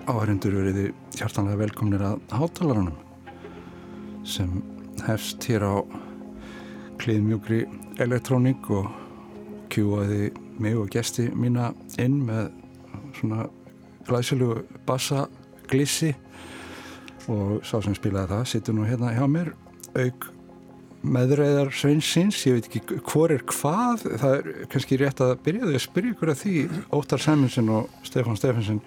Góðir 0.00 0.16
áhærindur 0.16 0.54
veriði 0.54 0.84
hjartanlega 1.18 1.58
velkomnir 1.60 2.02
að 2.04 2.20
hátalarunum 2.32 2.94
sem 4.24 4.62
hefst 5.04 5.44
hér 5.48 5.64
á 5.66 5.76
kliðmjúkri 7.00 7.66
elektrónik 8.00 8.70
og 8.70 8.88
kjúaði 9.72 10.30
mig 10.60 10.78
og 10.78 10.88
gesti 10.92 11.28
mína 11.34 11.72
inn 12.00 12.20
með 12.24 12.48
svona 13.18 13.48
glæsilu 14.08 14.62
bassaglissi 14.88 16.14
og 17.28 17.60
sá 17.64 17.80
sem 17.84 17.96
spilaði 17.96 18.32
það 18.32 18.48
sittur 18.54 18.78
nú 18.78 18.88
hérna 18.88 19.12
hjá 19.12 19.26
mér 19.28 19.52
auk 20.00 20.30
meðræðar 21.00 21.72
sveinsins, 21.72 22.40
ég 22.46 22.56
veit 22.56 22.70
ekki 22.70 23.00
hvor 23.08 23.32
er 23.32 23.44
hvað, 23.48 24.08
það 24.20 24.34
er 24.38 24.50
kannski 24.72 24.98
rétt 25.00 25.20
að 25.24 25.36
byrja 25.44 25.68
því 25.68 25.76
að 25.76 25.86
spyrja 25.86 26.16
ykkur 26.16 26.32
að 26.34 26.42
því 26.42 26.56
Óttar 26.96 27.24
Sæminsen 27.24 27.72
og 27.72 28.02
Stefán 28.04 28.36
Stefansson 28.36 28.82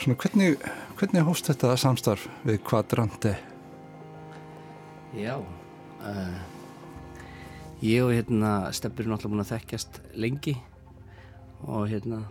svona 0.00 0.16
hvernig 0.16 0.56
hvernig 0.96 1.24
hóst 1.26 1.48
þetta 1.50 1.74
samstarf 1.80 2.26
við 2.46 2.60
kvadrandi? 2.64 3.34
Já 5.16 5.34
uh, 5.36 6.38
ég 7.84 8.04
og 8.06 8.14
hérna 8.14 8.70
Stefnir 8.76 9.06
er 9.08 9.12
náttúrulega 9.12 9.34
búin 9.34 9.44
að 9.44 9.52
þekkjast 9.54 10.00
lengi 10.20 10.56
og 11.66 11.90
hérna 11.90 12.22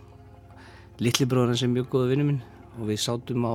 Lillibróðan 1.00 1.58
sem 1.58 1.70
er 1.70 1.78
mjög 1.78 1.92
góða 1.94 2.10
vinnu 2.10 2.26
minn 2.32 2.42
og 2.78 2.90
við 2.90 3.02
sátum 3.04 3.46
á 3.46 3.54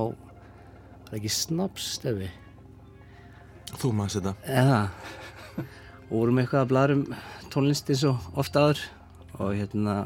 var 1.06 1.18
ekki 1.20 1.32
snaps 1.32 1.92
stefi 1.98 2.30
Þú 3.76 3.92
maður 3.98 4.16
þetta 4.16 4.34
eða 4.62 4.80
og 6.06 6.12
vorum 6.14 6.40
eitthvað 6.40 6.62
að 6.62 6.70
bladra 6.72 6.96
um 6.96 7.04
tónlist 7.52 7.90
eins 7.92 8.06
og 8.08 8.38
ofta 8.38 8.64
aður 8.64 8.86
og 9.36 9.52
hérna 9.58 9.96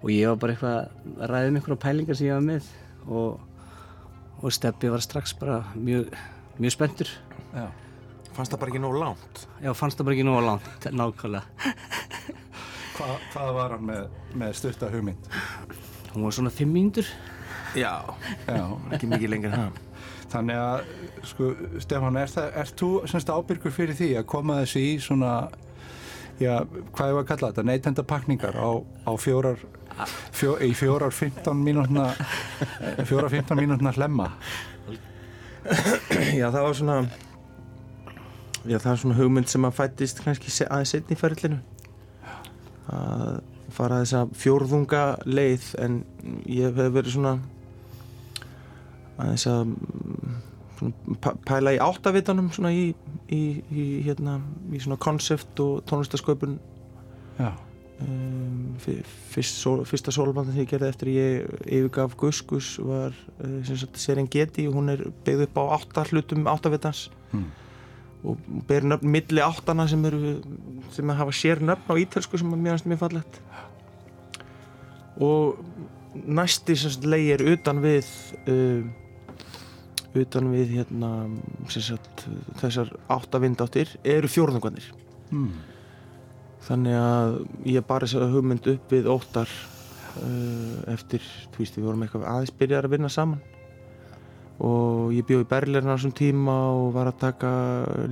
og 0.00 0.10
ég 0.12 0.30
var 0.30 0.38
bara 0.40 0.54
eitthvað 0.54 0.76
að 1.20 1.30
ræða 1.32 1.50
um 1.50 1.58
einhverja 1.60 1.82
pælingar 1.84 2.18
sem 2.18 2.28
ég 2.30 2.38
var 2.38 2.46
með 2.46 2.68
og, 3.06 3.40
og 4.40 4.54
Steppi 4.56 4.92
var 4.92 5.04
strax 5.04 5.34
bara 5.40 5.60
mjög, 5.76 6.14
mjög 6.58 6.76
spenntur 6.76 7.12
Já. 7.50 7.66
Fannst 8.30 8.54
það 8.54 8.60
bara 8.62 8.72
ekki 8.72 8.82
nóg 8.84 8.96
langt? 9.00 9.44
Já, 9.60 9.72
fannst 9.74 9.98
það 9.98 10.08
bara 10.08 10.16
ekki 10.16 10.28
nóg 10.28 10.40
langt, 10.46 10.88
nákvæmlega 11.00 11.44
Hva, 12.96 13.12
hvað 13.32 13.52
var 13.56 13.76
hann 13.76 13.86
með, 13.88 14.08
með 14.40 14.56
stutta 14.60 14.90
hugmynd? 14.92 15.30
Hún 16.14 16.26
var 16.26 16.36
svona 16.36 16.54
fimm 16.54 16.72
mínútur 16.74 17.08
Já, 17.76 17.92
Já, 18.48 18.64
ekki 18.94 19.08
mikið 19.10 19.34
lengur 19.34 19.54
það 19.54 19.86
þannig 20.30 20.60
að 20.62 20.90
sko, 21.26 21.48
Stefán, 21.82 22.18
er, 22.20 22.30
það, 22.30 22.52
er 22.62 22.72
þú 22.78 22.90
semst 23.10 23.32
ábyrgur 23.34 23.74
fyrir 23.74 23.96
því 23.98 24.10
að 24.20 24.28
koma 24.30 24.60
þessu 24.60 24.82
í 24.84 24.92
svona 25.02 25.32
já, 26.40 26.60
hvað 26.94 27.06
er 27.08 27.18
að 27.18 27.28
kalla 27.32 27.50
þetta, 27.50 27.64
neytendapakningar 27.66 28.58
á, 28.58 28.70
á 29.10 29.12
fjórar 29.20 29.58
fjó, 30.08 30.54
í 30.64 30.70
fjórar 30.76 31.12
15 31.14 31.60
mínútna 31.64 32.08
fjórar 33.08 33.30
15 33.32 33.58
mínútna 33.60 33.92
hlemma. 33.96 34.30
Já, 36.34 36.48
það 36.50 36.62
var 36.64 36.74
svona 36.78 36.98
Já, 38.68 38.76
það 38.78 38.90
er 38.92 38.98
svona 39.02 39.16
hugmynd 39.16 39.48
sem 39.48 39.64
að 39.64 39.76
fættist 39.78 40.20
kannski 40.24 40.52
aðeins 40.66 40.90
setni 40.92 41.16
í 41.16 41.20
ferlinu. 41.20 41.60
Að 42.92 43.38
fara 43.72 44.00
þessa 44.02 44.24
fjórðunga 44.36 45.02
leið 45.30 45.68
en 45.80 46.00
ég 46.50 46.74
hef 46.76 46.90
verið 46.96 47.14
svona 47.14 47.36
aðeins 49.20 49.46
að 49.48 49.74
pæla 51.48 51.74
í 51.76 51.80
áttavitanum 51.84 52.48
svona 52.56 52.70
í, 52.72 52.90
í, 53.28 53.40
í 53.68 53.84
hérna 54.06 54.38
í 54.72 54.80
svona 54.80 54.96
konsept 55.00 55.60
og 55.60 55.82
tónlistasköpun 55.88 56.54
Já, 57.36 57.50
fyr- 58.00 58.39
fyrst 58.80 59.62
fyrsta 59.90 60.12
sólbandin 60.14 60.54
sem 60.56 60.64
ég 60.64 60.70
gerði 60.70 60.90
eftir 60.90 61.12
ég 61.14 61.48
yfirgaf 61.64 62.16
Guskus 62.20 62.74
var 62.82 63.14
sagt 63.70 64.00
Serengeti 64.00 64.66
og 64.70 64.78
hún 64.78 64.92
er 64.92 65.06
byggð 65.26 65.46
upp 65.46 65.60
á 65.60 65.64
átta 65.78 66.06
hlutum 66.10 66.48
áttavitans 66.50 67.08
Hmm. 67.30 67.50
og 68.26 68.38
ber 68.68 68.84
nöfn 68.84 69.06
milli 69.06 69.40
áttana 69.40 69.86
sem 69.88 70.02
eru 70.04 70.40
sem 70.92 71.12
hafa 71.14 71.32
sér 71.32 71.62
nöfn 71.62 71.88
á 71.88 71.94
ítölsku 71.94 72.38
sem 72.38 72.52
er 72.52 72.58
mjög 72.58 72.86
mjög 72.90 72.98
fallegt 72.98 73.38
og 75.16 75.60
næsti 76.26 76.76
sagt 76.76 77.06
leigir 77.06 77.44
utan 77.52 77.78
við 77.84 78.08
uh, 78.50 78.82
utan 80.18 80.50
við 80.50 80.74
hérna 80.80 81.12
sagt 81.70 82.26
þessar 82.58 82.90
áttavindáttir 83.08 83.94
eru 84.02 84.28
fjórðunganir 84.28 84.90
hmm. 85.30 85.54
Þannig 86.66 86.96
að 86.96 87.36
ég 87.72 87.86
bara 87.86 88.06
þess 88.06 88.20
að 88.20 88.34
hugmynd 88.34 88.68
upp 88.74 88.92
við 88.92 89.08
óttar 89.10 89.52
uh, 90.20 90.92
eftir, 90.92 91.24
þú 91.54 91.62
veist, 91.62 91.78
við 91.78 91.88
vorum 91.88 92.04
eitthvað 92.04 92.28
aðeins 92.30 92.54
byrjar 92.60 92.88
að 92.88 92.96
vinna 92.96 93.10
saman. 93.12 93.40
Og 94.60 95.14
ég 95.16 95.24
bjóð 95.24 95.46
í 95.46 95.48
Berlin 95.48 95.88
á 95.88 95.96
þessum 95.96 96.12
tíma 96.18 96.56
og 96.76 96.90
var 96.92 97.08
að 97.08 97.20
taka 97.22 97.52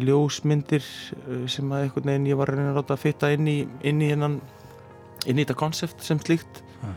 ljósmyndir 0.01 0.85
uh, 0.85 1.43
sem 1.51 1.73
að 1.73 1.87
einhvern 1.87 2.13
veginn 2.13 2.31
ég 2.31 2.41
var 2.41 2.53
að 2.53 2.61
reyna 2.61 2.73
að 2.73 2.81
láta 2.81 2.97
að 2.97 3.05
fitta 3.05 3.33
inn 3.35 3.51
í 3.51 3.59
inn 3.85 4.01
í, 4.01 4.09
hennan, 4.15 4.39
inn 5.27 5.37
í 5.37 5.45
þetta 5.45 5.59
konsept 5.61 6.07
sem 6.07 6.21
slíkt. 6.25 6.63
Ja. 6.79 6.95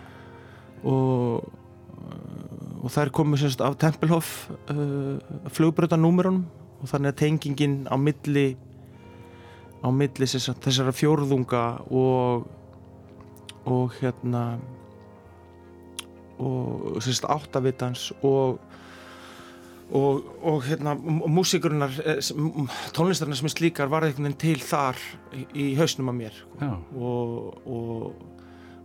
og 0.87 1.43
uh, 1.43 2.81
og 2.81 2.89
þær 2.89 3.11
komu 3.13 3.37
semst 3.37 3.61
af 3.61 3.75
Tempelhof 3.81 4.49
uh, 4.71 5.19
flugbrötanúmerunum 5.53 6.45
og 6.81 6.89
þannig 6.89 7.11
að 7.11 7.19
tengingin 7.19 7.75
á 7.91 7.95
milli 7.99 8.55
á 9.81 9.87
milli 9.89 10.27
þessara 10.29 10.93
fjórðunga 10.95 11.63
og 11.89 12.47
og 13.69 13.93
hérna 14.01 14.57
og 16.41 16.97
sagt, 17.05 17.27
áttavitans 17.29 18.07
og 18.25 18.59
og, 19.91 20.23
og 20.47 20.63
hérna 20.63 20.93
m- 20.95 21.25
músíkurinnar 21.35 21.91
eh, 22.07 22.21
tónlistarinnar 22.95 23.35
sem 23.35 23.49
er 23.49 23.53
slíkar 23.53 23.89
var 23.91 24.05
veginn 24.07 24.37
til 24.39 24.61
þar 24.63 24.95
í, 25.51 25.73
hausnum 25.75 26.09
að 26.13 26.19
mér 26.21 26.37
Já, 26.61 26.71
og, 26.95 27.57
og, 27.67 28.05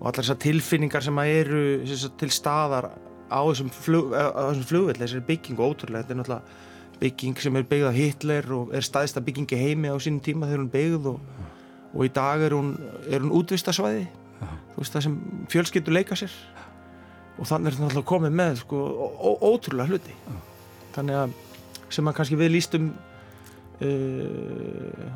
og 0.00 0.08
allar 0.10 0.18
þessar 0.18 0.40
tilfinningar 0.42 1.06
sem 1.06 1.20
að 1.22 1.30
eru 1.36 1.62
sem 1.86 2.00
sagt, 2.02 2.18
til 2.24 2.32
staðar 2.34 2.90
á 3.30 3.38
þessum, 3.46 3.70
flug, 3.70 4.10
þessum 4.18 4.66
flugvill 4.72 4.98
þessari 4.98 5.26
byggingu 5.30 5.62
ótrúlega, 5.62 6.02
þetta 6.02 6.16
er 6.16 6.20
náttúrulega 6.24 6.64
bygging 7.00 7.40
sem 7.42 7.56
er 7.58 7.66
byggð 7.68 7.88
af 7.90 7.96
Hitler 7.96 8.48
og 8.56 8.72
er 8.74 8.84
staðista 8.84 9.22
bygging 9.24 9.50
í 9.52 9.60
heimi 9.60 9.92
á 9.92 9.96
sínum 10.00 10.22
tíma 10.24 10.48
þegar 10.48 10.62
hún 10.62 10.72
byggð 10.72 11.10
og, 11.12 11.18
og 11.92 12.06
í 12.06 12.12
dag 12.16 12.44
er 12.46 12.56
hún, 12.56 12.72
er 13.10 13.24
hún 13.24 13.34
útvistasvæði 13.36 14.06
þú 14.40 14.80
veist 14.80 14.96
það 14.96 15.06
sem 15.06 15.18
fjölskyldur 15.52 15.96
leika 15.96 16.16
sér. 16.18 16.32
Og 17.36 17.48
þannig 17.48 17.68
er 17.68 17.76
þetta 17.76 17.84
náttúrulega 17.84 18.08
komið 18.08 18.34
með 18.36 18.58
sko, 18.62 18.80
ótrúlega 19.44 19.90
hluti. 19.92 20.14
Þannig 20.96 21.20
að 21.20 21.36
sem 21.92 22.08
að 22.08 22.16
kannski 22.16 22.38
við 22.40 22.52
lístum 22.54 22.90
uh, 23.84 25.06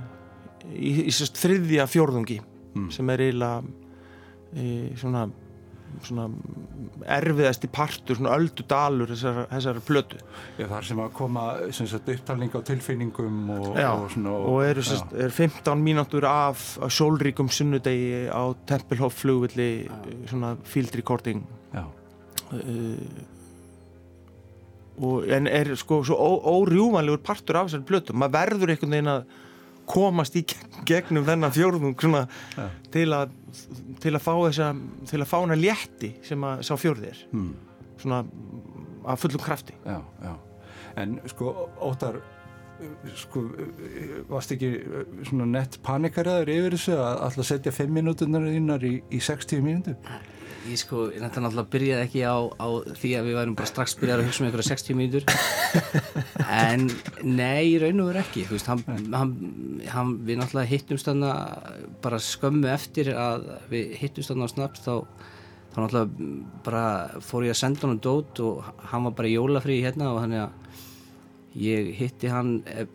í, 0.73 0.91
í 1.09 1.13
sérst 1.13 1.41
þriðja 1.41 1.89
fjórðungi 1.91 2.41
Mm. 2.71 2.91
sem 2.95 3.09
er 3.11 3.23
eiginlega 3.25 3.63
e, 4.55 4.65
svona, 4.99 5.25
svona 6.05 6.27
erfiðasti 7.11 7.71
partur, 7.73 8.19
svona 8.19 8.35
öldudalur 8.37 9.11
þessar, 9.13 9.41
þessar 9.51 9.81
plötu. 9.87 10.21
Já, 10.59 10.67
þar 10.71 10.89
sem 10.91 11.03
að 11.05 11.11
koma 11.17 11.47
sem 11.77 11.89
sagt, 11.91 12.13
upptalning 12.15 12.55
á 12.55 12.61
tilfinningum 12.71 13.41
og, 13.57 13.67
Já, 13.79 13.91
og, 13.95 14.07
svona, 14.15 14.37
og 14.53 14.63
eru 14.67 14.85
sérst, 14.87 15.17
er 15.17 15.35
15 15.35 15.85
mínútur 15.85 16.29
af 16.29 16.65
sólríkum 16.93 17.51
sunnudegi 17.53 18.29
á 18.31 18.43
Tempelhof 18.71 19.19
flugvilli 19.23 19.71
svona 20.31 20.55
field 20.65 20.97
recording. 21.01 21.45
Já, 21.75 21.85
uh, 22.53 23.29
og 25.01 25.31
en 25.33 25.47
er 25.49 25.73
sko 25.81 26.03
svo 26.05 26.17
ó, 26.17 26.31
órjúmanlegur 26.61 27.23
partur 27.25 27.61
af 27.61 27.71
þessar 27.71 27.87
plötu. 27.89 28.17
Maður 28.17 28.37
verður 28.37 28.75
einhvern 28.75 28.97
veginn 28.97 29.15
að 29.15 29.23
komast 29.91 30.37
í 30.39 30.45
gegn- 30.47 30.85
gegnum 30.89 31.27
þennan 31.27 31.55
fjórðung 31.55 31.97
svona, 32.01 32.27
Já. 32.57 32.69
til, 32.95 33.09
að, 33.17 33.35
til 34.03 34.15
að 34.15 34.23
fá 34.25 34.33
þessa 34.35 34.69
til 35.11 35.21
að 35.21 35.31
fá 35.33 35.39
hana 35.41 35.59
létti 35.59 36.15
sem 36.27 36.47
að 36.47 36.63
sá 36.69 36.75
fjórði 36.81 37.11
er 37.11 37.25
hmm. 37.33 37.51
svona 38.03 38.23
af 39.11 39.21
fullum 39.25 39.43
krafti 39.43 39.77
já, 39.85 39.99
já 40.23 40.37
En 40.99 41.21
sko, 41.31 41.53
Óttar 41.87 42.17
sko, 43.19 43.45
varst 44.31 44.53
ekki 44.55 44.73
svona 45.29 45.47
nett 45.51 45.79
panikaraður 45.85 46.53
yfir 46.55 46.77
þessu 46.77 46.99
að 46.99 47.25
alltaf 47.27 47.49
setja 47.49 47.73
5 47.75 47.97
mínúturnar 47.97 48.47
þínar 48.49 48.85
í, 48.87 48.93
í 49.11 49.23
60 49.25 49.65
mínútur? 49.65 49.97
Ég 50.69 50.77
sko, 50.77 51.07
þetta 51.09 51.41
náttúrulega 51.41 51.73
byrjaði 51.73 52.05
ekki 52.05 52.23
á, 52.29 52.37
á 52.37 52.69
því 53.01 53.11
að 53.17 53.29
við 53.31 53.37
værum 53.39 53.55
bara 53.57 53.71
strax 53.71 53.95
byrjaði 53.97 54.21
að 54.21 54.29
hugsa 54.29 54.43
um 54.43 54.49
einhverja 54.49 54.69
60 54.75 54.99
mínútur 54.99 55.25
en 56.61 56.85
nei, 57.25 57.79
raun 57.81 58.03
og 58.05 58.11
veru 58.11 58.21
ekki 58.21 58.45
þú 58.45 58.57
veist, 58.59 58.69
hann, 58.69 59.07
hann, 59.15 59.33
hann, 59.89 60.15
við 60.29 60.41
náttúrulega 60.43 60.73
hittumst 60.75 61.09
þarna 61.09 61.33
bara 62.05 62.21
skömmu 62.21 62.69
eftir 62.75 63.13
að 63.17 63.49
við 63.73 63.95
hittumst 64.03 64.35
þarna 64.35 64.51
á 64.51 64.53
snaps 64.53 64.85
þá, 64.85 64.95
þá 65.73 65.79
náttúrulega 65.81 66.31
bara 66.69 66.85
fór 67.25 67.49
ég 67.49 67.57
að 67.57 67.63
senda 67.63 67.87
honum 67.87 68.05
dót 68.05 68.45
og 68.45 68.71
hann 68.93 69.09
var 69.09 69.17
bara 69.17 69.33
í 69.33 69.37
jólafrí 69.39 69.81
hérna 69.81 70.13
og 70.13 70.21
þannig 70.27 70.45
að 70.45 70.61
ég 71.59 71.95
hitti 71.99 72.31
hann 72.31 72.61
eh, 72.71 72.87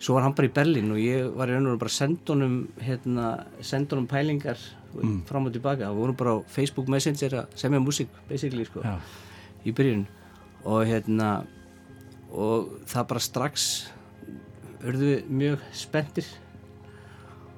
svo 0.00 0.16
var 0.16 0.24
hann 0.24 0.34
bara 0.36 0.48
í 0.48 0.54
Berlin 0.54 0.92
og 0.94 1.00
ég 1.00 1.28
var 1.36 1.50
í 1.50 1.54
raun 1.54 1.68
og 1.68 1.74
veru 1.74 1.82
bara 1.84 2.08
honum 2.32 2.56
hérna, 2.80 3.26
senda 3.60 3.96
honum 3.96 4.08
pælingar 4.08 4.58
fram 5.28 5.46
og 5.46 5.54
tilbaka, 5.54 5.90
við 5.90 6.00
vorum 6.00 6.16
bara 6.18 6.34
á 6.40 6.44
Facebook 6.50 6.88
Messenger 6.90 7.42
að 7.42 7.56
semja 7.60 7.80
músík 7.82 8.08
basically 8.28 8.64
sko 8.66 8.82
Já. 8.82 8.96
í 9.64 9.72
byrjun. 9.72 10.06
Og 10.64 10.84
hérna 10.88 11.46
og 12.30 12.80
það 12.90 13.08
bara 13.12 13.20
strax 13.20 13.68
við 14.80 15.28
mjög 15.28 15.64
spenntir. 15.76 16.26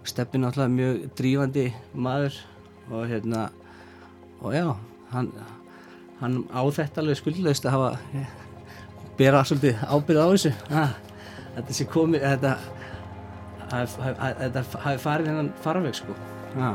Steppi 0.05 0.41
náttúrulega 0.43 0.75
mjög 0.75 1.03
drífandi 1.17 1.67
maður 1.94 2.39
og 2.91 3.06
hérna 3.06 3.50
og 4.43 4.55
já, 4.56 4.67
hann, 5.12 5.29
hann 6.19 6.41
á 6.50 6.62
þetta 6.67 7.00
alveg 7.05 7.21
skuldlaust 7.21 7.69
að 7.69 7.77
hafa 7.77 8.25
bera 9.22 9.42
svolítið 9.46 9.82
ábyrð 9.86 10.22
á 10.22 10.26
þessu 10.34 10.52
ha, 10.72 10.86
þetta 11.56 11.78
sé 11.78 11.88
komið 11.92 12.28
þetta 12.28 12.56
hafi 13.72 14.98
farið 15.00 15.31
hennan 15.31 15.52
farveg 15.64 15.94
sko 16.02 16.17
ha. 16.58 16.74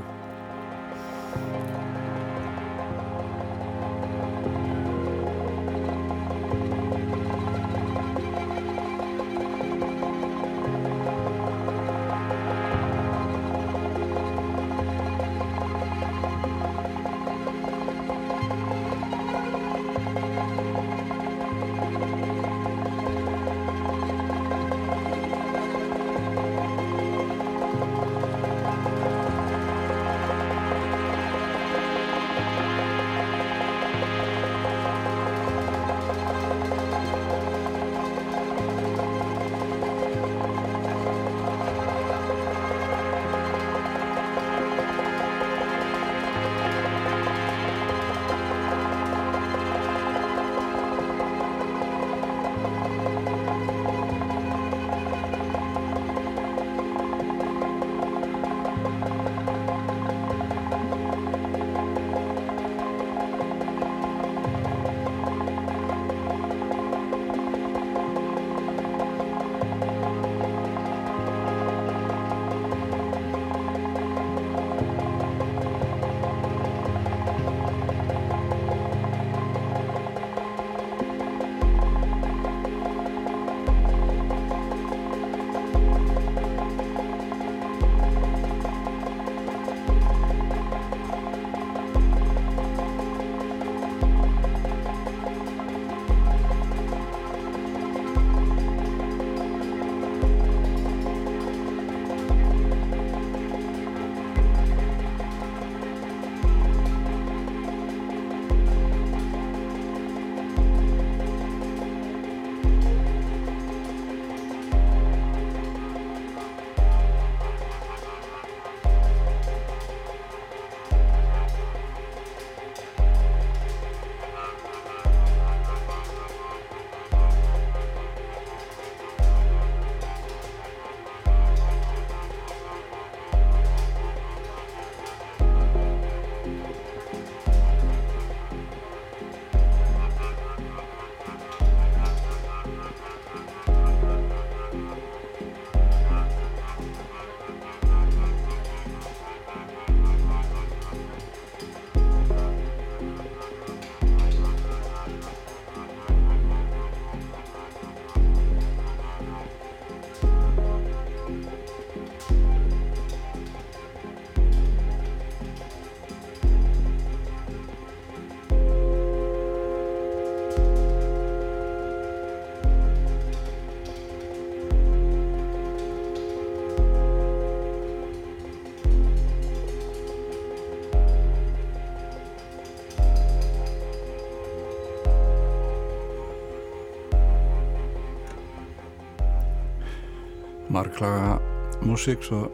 Marglaga 190.78 191.38
músík 191.82 192.22
svo 192.26 192.46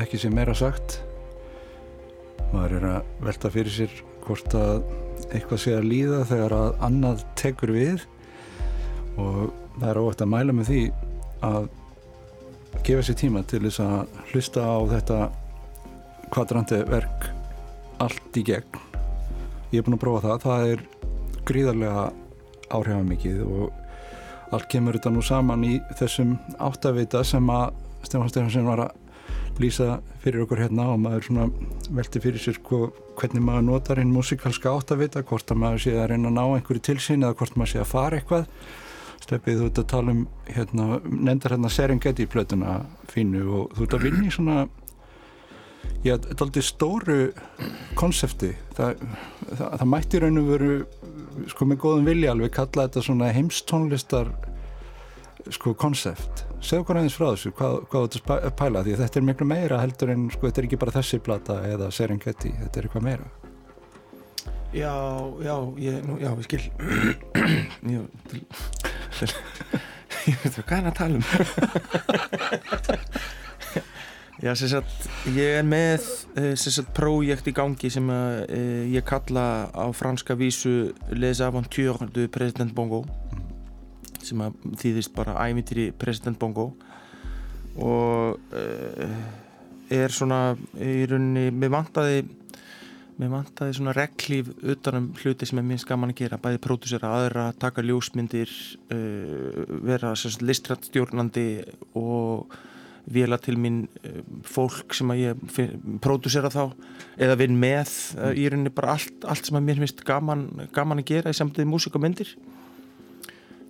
ekki 0.00 0.20
sé 0.20 0.30
meira 0.32 0.54
sagt. 0.56 1.00
Maður 2.52 2.76
er 2.78 2.86
að 2.90 3.08
velta 3.26 3.50
fyrir 3.52 3.74
sér 3.74 3.96
hvort 4.24 4.54
að 4.56 4.84
eitthvað 5.34 5.62
sé 5.62 5.74
að 5.76 5.88
líða 5.90 6.20
þegar 6.28 6.54
að 6.56 6.84
annað 6.88 7.24
tekur 7.38 7.72
við. 7.76 8.04
Og 9.20 9.52
það 9.78 9.88
er 9.90 10.00
óvægt 10.02 10.24
að 10.24 10.32
mæla 10.32 10.56
með 10.56 10.70
því 10.70 10.82
að 11.46 11.68
gefa 12.86 13.06
sér 13.06 13.18
tíma 13.22 13.42
til 13.48 13.62
þess 13.66 13.82
að 13.84 14.20
hlusta 14.32 14.64
á 14.64 14.76
þetta 14.92 15.20
kvadranti 16.34 16.82
verk 16.88 17.30
allt 18.02 18.40
í 18.40 18.44
gegn. 18.46 18.84
Ég 19.72 19.80
er 19.80 19.86
búin 19.86 19.96
að 19.98 20.04
prófa 20.04 20.24
það. 20.28 20.46
Það 20.46 20.70
er 20.72 20.86
gríðarlega 21.48 22.06
áhrifamikið 22.76 23.42
og 23.46 23.85
allt 24.52 24.68
kemur 24.70 24.98
þetta 24.98 25.12
nú 25.14 25.24
saman 25.24 25.64
í 25.66 25.74
þessum 25.98 26.36
áttavita 26.62 27.24
sem 27.26 27.50
að 27.50 27.74
Stefán 28.06 28.30
Stefansson 28.30 28.68
var 28.68 28.84
að 28.86 29.60
lýsa 29.60 30.00
fyrir 30.22 30.44
okkur 30.44 30.60
hérna 30.66 30.90
og 30.92 30.98
maður 31.00 31.28
svona 31.28 31.46
velti 31.96 32.20
fyrir 32.22 32.42
sér 32.42 32.58
hvernig 32.66 33.42
maður 33.42 33.66
notar 33.70 34.00
einn 34.02 34.12
músikalska 34.12 34.72
áttavita 34.72 35.24
hvort 35.26 35.50
að 35.50 35.62
maður 35.62 35.84
sé 35.86 35.94
að 35.96 36.10
reyna 36.12 36.30
að 36.30 36.36
ná 36.36 36.42
einhverju 36.44 36.84
tilsýn 36.90 37.24
eða 37.24 37.38
hvort 37.40 37.56
maður 37.56 37.72
sé 37.72 37.80
að 37.82 37.92
fara 37.92 38.20
eitthvað. 38.20 38.50
Stefið 39.26 39.60
þú 39.62 39.68
ert 39.70 39.78
að 39.80 39.86
tala 39.90 40.12
um 40.12 40.24
hérna, 40.46 40.88
nefndar 41.08 41.56
hérna 41.56 41.70
Serengeti 41.72 42.26
plötuna 42.30 42.74
fínu 43.10 43.46
og 43.46 43.72
þú 43.74 43.86
ert 43.86 43.96
að 43.96 44.04
vinna 44.06 44.26
í 44.28 44.34
svona 44.34 44.58
já, 46.04 46.14
þetta 46.16 46.34
er 46.34 46.44
aldrei 46.46 46.64
stóru 46.64 47.18
konsepti. 47.98 48.52
Það, 48.76 49.04
það, 49.52 49.64
það 49.66 49.88
mætti 49.92 50.20
raun 50.22 50.42
og 50.42 50.50
veru 50.50 50.74
sko 51.52 51.68
með 51.68 51.80
góðum 51.84 52.08
vilja 52.08 52.32
alveg 52.32 52.54
kalla 52.56 52.86
þetta 52.86 53.04
svona 53.04 53.32
heimstónlistar 53.36 54.30
sko 55.54 55.74
konsept. 55.78 56.44
Segðu 56.64 56.86
hvað 56.88 57.00
aðeins 57.00 57.16
frá 57.18 57.26
þessu, 57.28 57.52
hvað, 57.56 57.74
hvað 57.90 58.06
þú 58.06 58.20
ert 58.20 58.30
að 58.36 58.54
pæla 58.58 58.84
því 58.86 58.94
þetta 59.02 59.20
er 59.20 59.26
miklu 59.28 59.48
meira 59.48 59.82
heldur 59.82 60.12
en 60.14 60.28
sko 60.32 60.48
þetta 60.48 60.62
er 60.62 60.68
ekki 60.70 60.80
bara 60.82 60.96
þessi 60.96 61.20
plata 61.22 61.58
eða 61.68 61.90
Serengeti 61.94 62.50
þetta 62.56 62.80
er 62.80 62.88
eitthvað 62.88 63.06
meira. 63.06 63.28
Já, 64.76 64.92
já, 65.40 65.54
ég, 65.80 66.00
nú, 66.04 66.16
já, 66.20 66.30
ég 66.34 66.44
skil. 66.48 66.64
Ég, 67.86 68.02
til, 68.26 68.40
til, 69.14 69.28
ég 70.26 70.40
veit 70.42 70.56
hvað 70.58 70.72
hann 70.74 70.88
að 70.90 70.96
tala 70.98 71.14
um 71.16 71.24
Já, 74.46 74.52
sagt, 74.54 75.08
ég 75.34 75.56
er 75.58 75.64
með 75.66 76.04
eh, 76.38 76.52
sagt 76.54 76.92
prójekt 76.94 77.48
í 77.50 77.52
gangi 77.56 77.88
sem 77.90 78.06
að, 78.14 78.44
uh, 78.54 78.82
ég 78.94 79.02
kalla 79.02 79.66
á 79.74 79.90
franska 79.90 80.36
vísu 80.38 80.92
Les 81.18 81.40
Aventures 81.42 82.12
du 82.14 82.28
President 82.30 82.70
Bongo 82.76 83.00
sem 84.22 84.44
að 84.44 84.60
þýðist 84.78 85.10
bara 85.16 85.34
ævintýri 85.48 85.88
President 85.98 86.38
Bongo. 86.38 86.68
Og 87.74 88.38
uh, 88.54 89.16
er 89.90 90.14
svona 90.14 90.54
í 90.78 91.08
rauninni, 91.10 91.48
mér 91.50 91.74
vantaði 91.74 92.22
mér 93.18 93.34
vantaði 93.34 93.74
svona 93.80 93.96
reglíf 93.98 94.52
utanum 94.62 95.10
hluti 95.24 95.50
sem 95.50 95.58
er 95.58 95.66
minnst 95.72 95.90
gaman 95.90 96.14
að 96.14 96.22
gera 96.22 96.38
bæði 96.38 96.62
pródúsera 96.68 97.10
aðra, 97.18 97.48
taka 97.58 97.82
ljósmyndir 97.82 98.54
uh, 98.94 99.66
vera 99.90 100.14
listrætt 100.38 100.86
stjórnandi 100.92 101.48
og 101.98 102.54
vila 103.12 103.38
til 103.38 103.56
mín 103.60 103.84
uh, 104.02 104.20
fólk 104.46 104.94
sem 104.96 105.10
að 105.14 105.22
ég 105.22 105.62
pródúsera 106.02 106.50
þá 106.52 106.74
eða 107.22 107.38
vinn 107.40 107.58
með 107.60 107.92
uh, 108.18 108.32
í 108.34 108.48
rauninni 108.50 108.74
bara 108.74 108.96
allt, 108.96 109.26
allt 109.28 109.48
sem 109.48 109.58
að 109.58 109.66
mér 109.68 109.82
finnst 109.84 110.04
gaman, 110.06 110.46
gaman 110.74 111.02
að 111.02 111.10
gera 111.12 111.32
í 111.32 111.38
samtidig 111.38 111.70
músík 111.70 111.96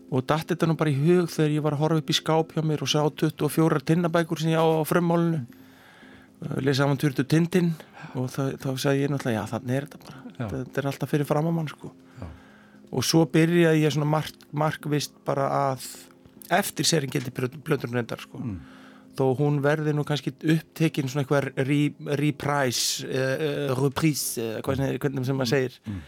og 0.07 0.23
dætti 0.23 0.55
þetta 0.55 0.67
nú 0.71 0.77
bara 0.79 0.93
í 0.93 0.99
hug 1.01 1.31
þegar 1.33 1.51
ég 1.51 1.63
var 1.65 1.75
að 1.75 1.81
horfa 1.83 2.03
upp 2.03 2.11
í 2.13 2.15
skáp 2.15 2.53
hjá 2.55 2.63
mér 2.63 2.85
og 2.85 2.91
sá 2.93 3.01
24 3.03 3.81
tinnabækur 3.89 4.39
sem 4.39 4.53
ég 4.53 4.61
á 4.63 4.67
á 4.67 4.87
frummálunu 4.87 5.43
lesa 6.63 6.85
af 6.85 6.93
hann 6.93 7.01
turtu 7.01 7.25
tindin 7.25 7.73
og 8.15 8.29
það, 8.33 8.53
þá 8.63 8.69
sagði 8.79 9.03
ég 9.03 9.13
náttúrulega 9.13 9.41
já 9.41 9.51
þannig 9.51 9.77
er 9.77 9.87
þetta 9.87 10.03
bara, 10.05 10.21
Já. 10.37 10.47
þetta 10.53 10.81
er 10.81 10.89
alltaf 10.91 11.13
fyrir 11.13 11.29
framamann 11.29 11.71
sko. 11.71 11.93
og 12.93 13.05
svo 13.05 13.25
byrjaði 13.33 13.83
ég 13.83 13.95
svona 13.95 14.09
mark, 14.09 14.47
markvist 14.53 15.17
bara 15.27 15.49
að 15.73 15.87
eftir 16.55 16.87
seringildi 16.87 17.33
blöndurinn 17.35 17.99
reyndar 17.99 18.23
sko. 18.23 18.39
Mm. 18.39 18.61
Þó 19.17 19.25
hún 19.39 19.61
verði 19.65 19.95
nú 19.97 20.05
kannski 20.07 20.33
upptekinn 20.37 21.09
svona 21.11 21.25
eitthvað 21.25 21.49
re, 21.67 21.79
reprise 22.21 23.07
uh, 23.07 23.73
reprise, 23.81 24.43
uh, 24.43 24.61
hvernig, 24.67 25.25
sem 25.27 25.39
maður 25.39 25.53
segir 25.55 25.79
Mm. 25.87 26.03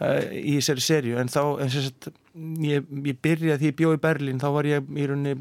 uh, 0.00 0.20
í 0.40 0.54
þessari 0.58 0.84
serju 0.84 1.18
en 1.22 1.32
þá, 1.32 1.42
en 1.64 1.74
sagt 1.74 2.08
ég, 2.64 2.86
ég 3.10 3.18
byrjaði 3.24 3.60
því 3.62 3.72
ég 3.72 3.76
bjóð 3.80 3.98
í 3.98 4.02
Berlín 4.06 4.40
þá 4.42 4.48
var 4.56 4.70
ég 4.70 4.94
í 4.94 5.06
rauninni 5.10 5.34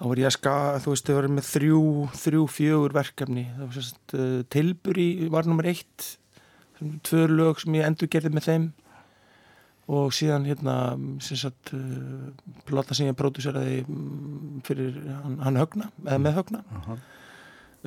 þá 0.00 0.06
var 0.08 0.22
ég 0.22 0.30
að 0.30 0.36
ska, 0.38 0.54
þú 0.80 0.94
veist, 0.94 1.08
þau 1.08 1.16
varum 1.18 1.34
með 1.36 1.48
þrjú, 1.50 1.80
þrjú, 2.16 2.44
fjögur 2.48 2.94
verkefni. 2.96 3.42
Það 3.52 3.66
var 3.66 3.74
sérst, 3.76 4.14
tilburi 4.48 5.08
var 5.28 5.48
nummer 5.50 5.68
eitt 5.68 6.06
tvö 7.04 7.26
lög 7.28 7.60
sem 7.60 7.76
ég 7.76 7.84
endur 7.84 8.08
gerði 8.08 8.32
með 8.32 8.46
þeim 8.46 8.64
og 9.90 10.12
síðan 10.14 10.46
hérna 10.46 10.74
sérst, 11.22 11.72
uh, 11.74 12.30
plata 12.68 12.94
sem 12.94 13.08
ég 13.08 13.16
pródúseraði 13.18 13.80
mm, 13.82 14.60
fyrir 14.66 15.00
hann, 15.08 15.38
hann 15.42 15.58
högna, 15.58 15.88
eða 16.06 16.20
með 16.26 16.36
högna. 16.38 16.60
Aha. 16.80 16.98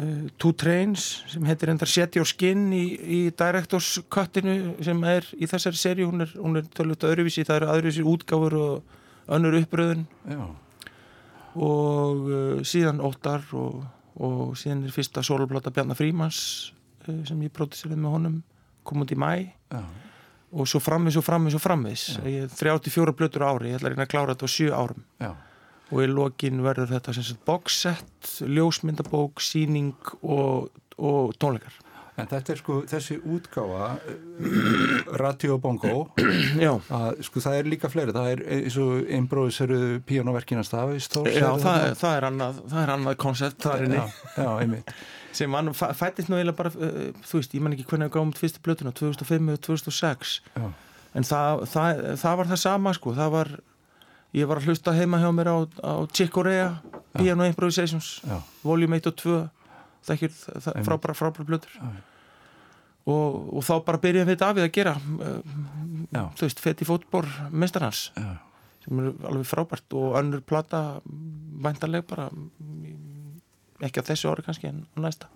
uh, 0.02 0.26
Two 0.42 0.52
Trains 0.60 1.08
sem 1.32 1.48
heitir 1.48 1.72
endar 1.72 1.92
Set 1.92 2.18
Your 2.20 2.28
Skin 2.28 2.68
í, 2.76 2.84
í 3.00 3.22
Directors 3.40 3.96
cuttinu 4.12 4.76
sem 4.84 5.06
er 5.08 5.30
í 5.38 5.48
þessari 5.48 5.80
seri, 5.80 6.08
hún 6.10 6.28
er, 6.28 6.36
er 6.36 6.70
tölvöld 6.76 7.08
öðruvísi, 7.12 7.48
það 7.48 7.62
eru 7.62 7.72
öðruvísi 7.78 8.08
útgáfur 8.16 8.60
og 8.60 9.00
önnur 9.34 9.62
uppröðun. 9.62 10.08
Já, 10.28 10.44
og 11.56 12.24
uh, 12.28 12.64
síðan 12.66 13.02
Óttar 13.06 13.46
og, 13.58 13.84
og 14.20 14.56
síðan 14.60 14.88
er 14.88 14.96
fyrsta 14.96 15.24
soloplata 15.26 15.72
Bjarnar 15.74 15.98
Frímans 16.00 16.40
uh, 17.08 17.22
sem 17.28 17.46
ég 17.46 17.54
próduseraði 17.54 18.02
með 18.02 18.18
honum 18.18 18.42
kom 18.84 19.06
út 19.06 19.14
í 19.14 19.18
mæ 19.20 19.30
já, 19.40 19.84
og 20.54 20.70
svo 20.70 20.80
framvis 20.84 21.18
og 21.18 21.26
framvis 21.26 22.04
og 22.20 22.30
er 22.30 22.52
34 22.54 23.16
blötur 23.18 23.46
ári, 23.48 23.72
ég 23.74 23.80
ætla 23.80 23.90
að 23.90 23.96
reyna 23.96 24.06
að 24.06 24.14
klára 24.14 24.36
þetta 24.36 24.50
á 24.50 24.56
7 24.56 24.70
árum. 24.78 25.08
Já, 25.24 25.32
og 25.94 26.02
í 26.02 26.10
lokin 26.10 26.62
verður 26.66 26.94
þetta 26.96 27.16
sem 27.16 27.26
sagt 27.28 27.46
box 27.48 27.80
set, 27.86 28.36
ljósmyndabók, 28.42 29.42
síning 29.44 30.14
og, 30.22 30.70
og 30.98 31.34
tónleikar. 31.42 31.76
En 32.14 32.28
þetta 32.30 32.54
er 32.54 32.60
sko 32.60 32.76
þessi 32.86 33.16
útgáfa 33.26 33.86
uh, 33.98 35.14
Radio 35.18 35.56
Bongo 35.58 36.12
Já, 36.62 36.76
að 36.94 37.24
sko 37.26 37.42
það 37.42 37.58
er 37.58 37.70
líka 37.72 37.90
fleiri. 37.90 38.14
Það 38.14 38.30
er 38.36 38.44
eins 38.60 38.78
og 38.84 39.10
einbróðiseru 39.18 39.80
píjónaverkina 40.06 40.62
stafist 40.68 41.18
já 41.18 41.50
það, 41.58 41.88
það 41.98 42.20
er 42.20 42.30
það 42.38 42.80
er 42.84 42.94
annað 43.00 43.18
koncept 43.24 43.66
þar 43.66 43.88
inni 43.88 43.98
já, 44.04 44.50
einmitt 44.52 44.94
sem 45.34 45.50
mann 45.52 45.72
fæ- 45.74 45.92
fæddist 45.98 46.30
nú 46.30 46.38
eiginlega 46.38 46.58
bara 46.60 46.72
uh, 46.78 47.12
þú 47.26 47.40
veist, 47.40 47.54
ég 47.58 47.62
man 47.66 47.74
ekki 47.76 47.86
hvernig 47.90 48.10
við 48.12 48.16
gáum 48.18 48.32
út 48.34 48.40
fyrstu 48.42 48.62
blötuna 48.66 48.92
2005 48.96 49.50
eða 49.54 49.62
2006 49.68 50.34
já, 50.56 50.68
en 51.18 51.28
það, 51.30 51.64
það, 51.74 52.02
það 52.24 52.38
var 52.42 52.52
það 52.54 52.62
sama 52.64 52.94
sko, 52.98 53.14
það 53.18 53.32
var 53.38 53.52
ég 54.34 54.48
var 54.50 54.62
að 54.62 54.70
hlusta 54.72 54.94
heima 54.98 55.20
hjá 55.22 55.30
mér 55.38 55.50
á, 55.54 55.58
á 55.86 55.94
Chick 56.14 56.32
Corea 56.34 56.72
Piano 57.18 57.46
Improvisations 57.50 58.16
já, 58.26 58.40
Volume 58.66 58.98
1 59.02 59.12
og 59.12 59.18
2 59.22 59.36
þekkir 60.10 60.34
það 60.38 60.72
Einmitt. 60.74 60.88
frábæra 60.90 61.14
frábæra 61.16 61.46
blötur 61.48 61.76
og, 63.04 63.38
og 63.58 63.64
þá 63.68 63.74
bara 63.86 64.00
byrjaði 64.04 64.30
við 64.32 64.40
Davíð 64.42 64.66
að 64.68 64.74
gera 64.78 64.94
uh, 64.96 65.38
Já. 66.14 66.24
þú 66.38 66.46
veist, 66.48 66.62
fett 66.64 66.82
í 66.84 66.88
fótbor 66.88 67.28
mestarhans 67.52 68.06
sem 68.84 69.00
er 69.00 69.14
alveg 69.30 69.48
frábært. 69.48 69.86
Og 69.96 70.18
önnur 70.20 70.42
plata 70.44 70.80
væntanleg 71.64 72.04
bara 72.10 72.26
ekki 73.88 74.04
á 74.04 74.10
þessu 74.10 74.32
ári 74.34 74.48
kannski 74.48 74.72
en 74.72 74.84
á 74.96 75.00
næsta 75.08 75.30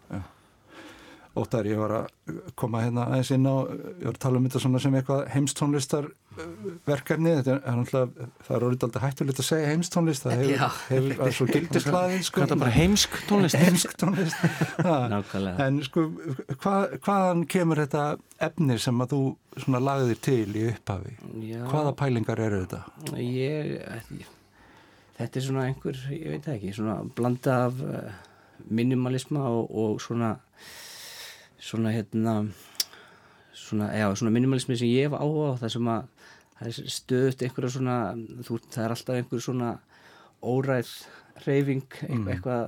Óttar, 1.38 1.68
ég 1.70 1.78
var 1.78 1.92
að 1.94 2.38
koma 2.58 2.80
hérna 2.82 3.04
aðeins 3.12 3.30
inn 3.36 3.44
á, 3.46 3.70
ég 3.70 4.06
var 4.08 4.16
að 4.16 4.24
tala 4.24 4.40
um 4.40 4.46
þetta 4.48 4.62
svona 4.64 4.80
sem 4.82 4.96
eitthvað 4.98 5.20
heimstónlistar 5.36 6.08
uh, 6.10 6.46
verkefni, 6.88 7.34
þetta 7.38 7.58
er 7.60 7.78
náttúrulega, 7.78 8.28
það 8.48 8.56
er 8.58 8.66
orðið 8.68 8.86
aldrei 8.88 9.04
hættulegt 9.04 9.42
að 9.44 9.48
segja 9.52 9.68
heimstónlist, 9.70 10.26
það 10.26 10.34
hefur, 10.40 10.54
Já. 10.56 10.80
hefur 10.88 11.22
er 11.28 11.36
svo 11.38 11.48
gildislaðið, 11.52 12.24
sko. 12.26 12.42
Þetta 12.42 12.58
er 12.58 12.62
bara 12.64 12.74
heimsk 12.74 13.20
tónlist 13.30 13.60
heimsk 13.62 13.94
tónlist. 14.02 14.42
Ha. 14.88 14.96
nákvæmlega 15.14 15.68
En 15.68 15.80
sko, 15.86 16.08
hvað, 16.56 16.98
hvaðan 17.06 17.46
kemur 17.54 17.84
þetta 17.84 18.06
efni 18.50 18.80
sem 18.82 19.06
að 19.06 19.14
þú 19.14 19.22
svona 19.62 19.84
lagðir 19.92 20.24
til 20.32 20.48
í 20.58 20.68
upphafi? 20.72 21.18
Já, 21.52 21.62
Hvaða 21.70 21.94
pælingar 22.02 22.42
eru 22.48 22.64
þetta? 22.66 22.82
ég, 23.22 23.76
þetta 25.22 25.38
er 25.38 25.46
svona 25.52 25.70
einhver, 25.70 26.02
ég 26.18 26.32
veit 26.34 26.50
það 26.50 26.58
ekki 26.58 26.74
svona 26.80 26.98
blanda 27.18 27.66
af 27.68 27.84
uh, 27.86 28.24
minimalisma 28.70 29.44
og, 29.50 29.72
og 29.72 30.02
svona 30.02 30.36
svona 31.58 31.92
hérna 31.92 32.36
svona, 33.54 33.92
já, 33.92 34.08
svona 34.16 34.32
minimalismi 34.32 34.78
sem 34.78 34.88
ég 34.88 35.08
hef 35.08 35.18
áhuga 35.18 35.56
á 35.58 35.60
það 35.62 35.74
sem 35.76 35.92
að 35.92 36.08
það 36.58 36.70
er 36.70 36.92
stöðut 36.96 37.44
einhverja 37.46 37.74
svona 37.76 37.98
þú, 38.48 38.60
það 38.72 38.84
er 38.84 38.96
alltaf 38.96 39.20
einhver 39.20 39.44
svona 39.44 39.72
óræð 40.42 40.92
reyfing 41.46 41.86
eitthvað, 42.08 42.32
eitthvað 42.34 42.64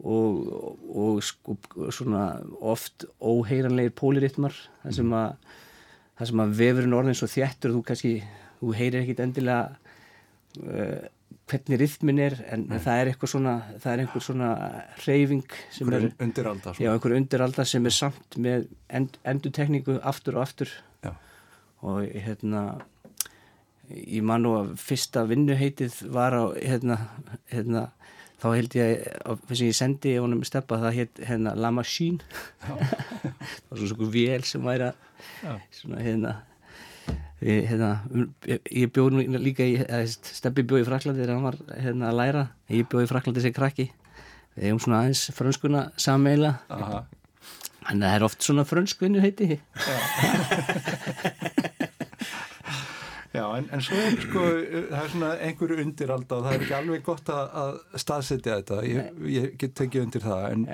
og, 0.00 0.78
og, 0.88 1.20
sko, 1.24 1.56
svona 1.92 2.24
oft 2.60 3.04
óheiranlegir 3.20 3.94
póliritmar 3.98 4.56
það 4.82 4.96
sem 5.00 5.16
að 5.16 5.32
það 6.18 6.30
sem 6.30 6.42
að 6.44 6.56
vefurinn 6.60 6.96
orðin 6.96 7.16
svo 7.16 7.28
þjættur 7.32 7.74
þú 7.76 7.82
kannski, 7.88 8.14
þú 8.60 8.74
heyrir 8.76 9.02
ekkit 9.02 9.22
endilega 9.24 9.70
uh, 10.64 11.04
hvernig 11.50 11.80
rithmin 11.80 12.20
er 12.22 12.36
en 12.54 12.66
það 12.70 13.00
er 13.00 13.10
eitthvað 13.10 13.32
svona 13.32 13.54
það 13.82 13.92
er 13.92 14.02
einhver 14.04 14.24
svona 14.24 14.50
reyfing 15.04 15.56
sem 15.74 15.90
er, 15.96 16.06
undiralda 16.22 16.74
já, 16.78 16.90
einhver 16.92 17.16
undiralda 17.16 17.66
sem 17.66 17.86
er 17.86 17.96
samt 17.96 18.38
með 18.38 18.68
end, 18.88 19.18
endurtekningu 19.26 19.98
aftur 20.06 20.38
og 20.38 20.46
aftur. 20.46 20.72
Já. 21.04 21.14
og 21.82 22.06
hérna 22.06 22.64
ég 23.90 24.22
man 24.26 24.44
nú 24.44 24.54
að 24.58 24.74
fyrsta 24.80 25.24
vinnuheitið 25.28 26.02
var 26.14 26.36
á 26.36 26.44
hérna, 26.54 26.98
hérna 27.50 27.88
þá 28.40 28.46
held 28.54 28.76
ég, 28.78 29.08
þess 29.48 29.58
að 29.58 29.66
ég 29.66 29.76
sendi 29.76 30.14
honum 30.16 30.44
steppa 30.46 30.78
það 30.80 30.98
hétt 31.00 31.22
hérna 31.28 31.54
La 31.58 31.72
Machine. 31.74 32.22
Það 32.60 33.72
var 33.72 33.80
svona 33.80 33.90
svona 33.90 34.12
vél 34.14 34.46
sem 34.46 34.64
væri 34.64 34.86
að 34.90 35.66
svona 35.74 36.04
hérna 36.04 36.32
hérna, 37.40 37.92
ég, 38.44 38.60
ég 38.82 38.92
bjóð 38.92 39.16
nú 39.16 39.40
líka 39.40 39.64
í, 39.64 39.78
steppi 40.10 40.64
bjóð 40.66 40.84
í 40.84 40.88
Fraklandi 40.90 41.22
þegar 41.22 41.34
hann 41.36 41.46
var 41.48 41.58
hérna 41.80 42.10
að 42.10 42.18
læra. 42.20 42.44
Ég 42.72 42.88
bjóð 42.90 43.06
í 43.06 43.10
Fraklandi 43.10 43.44
sem 43.44 43.56
krakki. 43.56 43.88
Við 44.56 44.68
hefum 44.68 44.82
svona 44.84 45.00
aðeins 45.04 45.24
frönskuna 45.36 45.86
sammeila 46.00 46.56
en 47.88 48.02
það 48.02 48.14
er 48.14 48.24
oft 48.26 48.44
svona 48.44 48.64
frönskvinnu 48.68 49.22
heiti 49.22 49.58
Já, 53.30 53.44
en, 53.54 53.68
en 53.70 53.82
svo 53.84 53.94
er 53.94 54.16
sko, 54.18 54.40
það 54.90 54.96
er 54.98 55.10
svona 55.12 55.28
einhverju 55.46 55.76
undiralda 55.84 56.34
og 56.34 56.46
það. 56.46 56.54
Er 56.56 56.64
ekki 56.64 56.74
alveg 56.80 57.04
gott 57.06 57.28
að, 57.30 57.52
að 57.60 58.00
staðsetja 58.02 58.56
þetta, 58.58 58.78
ég, 58.90 59.20
ég 59.30 59.52
get 59.60 59.76
tekið 59.78 60.02
undir 60.02 60.24
það, 60.24 60.46
en, 60.48 60.64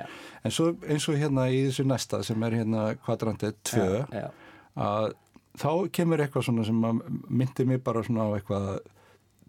en 0.41 0.55
svo 0.55 0.71
eins 0.89 1.05
og 1.05 1.19
hérna 1.21 1.45
í 1.53 1.59
þessu 1.67 1.85
næsta 1.85 2.23
sem 2.25 2.47
er 2.47 2.55
hérna 2.57 2.87
kvadrantið 3.05 3.53
2, 3.69 3.85
já, 4.09 4.25
að 4.87 5.05
þá 5.57 5.69
kemur 5.97 6.21
eitthvað 6.23 6.45
svona 6.47 6.65
sem 6.67 6.83
að 6.89 7.01
myndi 7.29 7.65
mig 7.65 7.81
bara 7.83 8.03
svona 8.05 8.27
á 8.29 8.35
eitthvað 8.37 8.67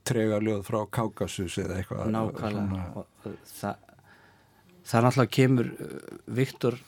trega 0.09 0.38
ljóð 0.40 0.62
frá 0.64 0.79
Kaukasus 0.99 1.59
eða 1.61 1.81
eitthvað 1.83 2.12
nákvæmlega 2.14 2.87
og 2.97 3.35
það 3.44 3.85
það 4.88 5.05
náttúrulega 5.05 5.35
kemur 5.37 5.66
uh, 5.75 5.99
Viktor 6.38 6.79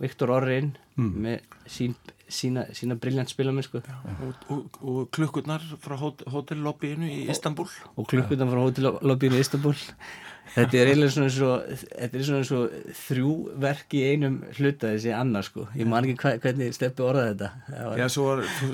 Viktor 0.00 0.30
Orri 0.38 0.58
inn 0.62 0.70
Mm. 1.00 1.12
með 1.24 1.44
sín, 1.72 1.94
sína, 2.34 2.66
sína 2.76 2.96
briljant 3.00 3.30
spilamennsku 3.30 3.82
og, 3.82 4.48
og, 4.48 4.80
og 4.80 4.98
klukkurnar 5.14 5.64
frá 5.82 5.96
hót, 6.00 6.24
hótellobbyinu 6.30 7.10
í 7.10 7.22
Istanbul 7.32 7.68
og 7.94 8.10
klukkutan 8.10 8.50
frá 8.52 8.64
hótellobbíinu 8.64 9.38
í 9.38 9.44
Istanbul 9.44 9.76
þetta 10.54 10.80
er 10.80 10.90
eiginlega 10.90 11.14
svona 11.14 11.30
svo 11.34 11.50
þetta 11.68 12.18
er 12.18 12.26
svona 12.26 12.46
svo 12.48 12.60
þrjú 13.00 13.32
verk 13.62 13.96
í 13.96 14.02
einum 14.10 14.38
hluta 14.58 14.92
þessi 14.94 15.14
annar 15.14 15.46
sko. 15.46 15.66
Ég 15.78 15.88
man 15.90 16.06
ekki 16.06 16.36
hvernig 16.42 16.74
steppi 16.76 17.04
orðað 17.06 17.32
þetta. 17.32 17.50
Var... 17.70 17.98
Já, 18.00 18.06
svo, 18.12 18.28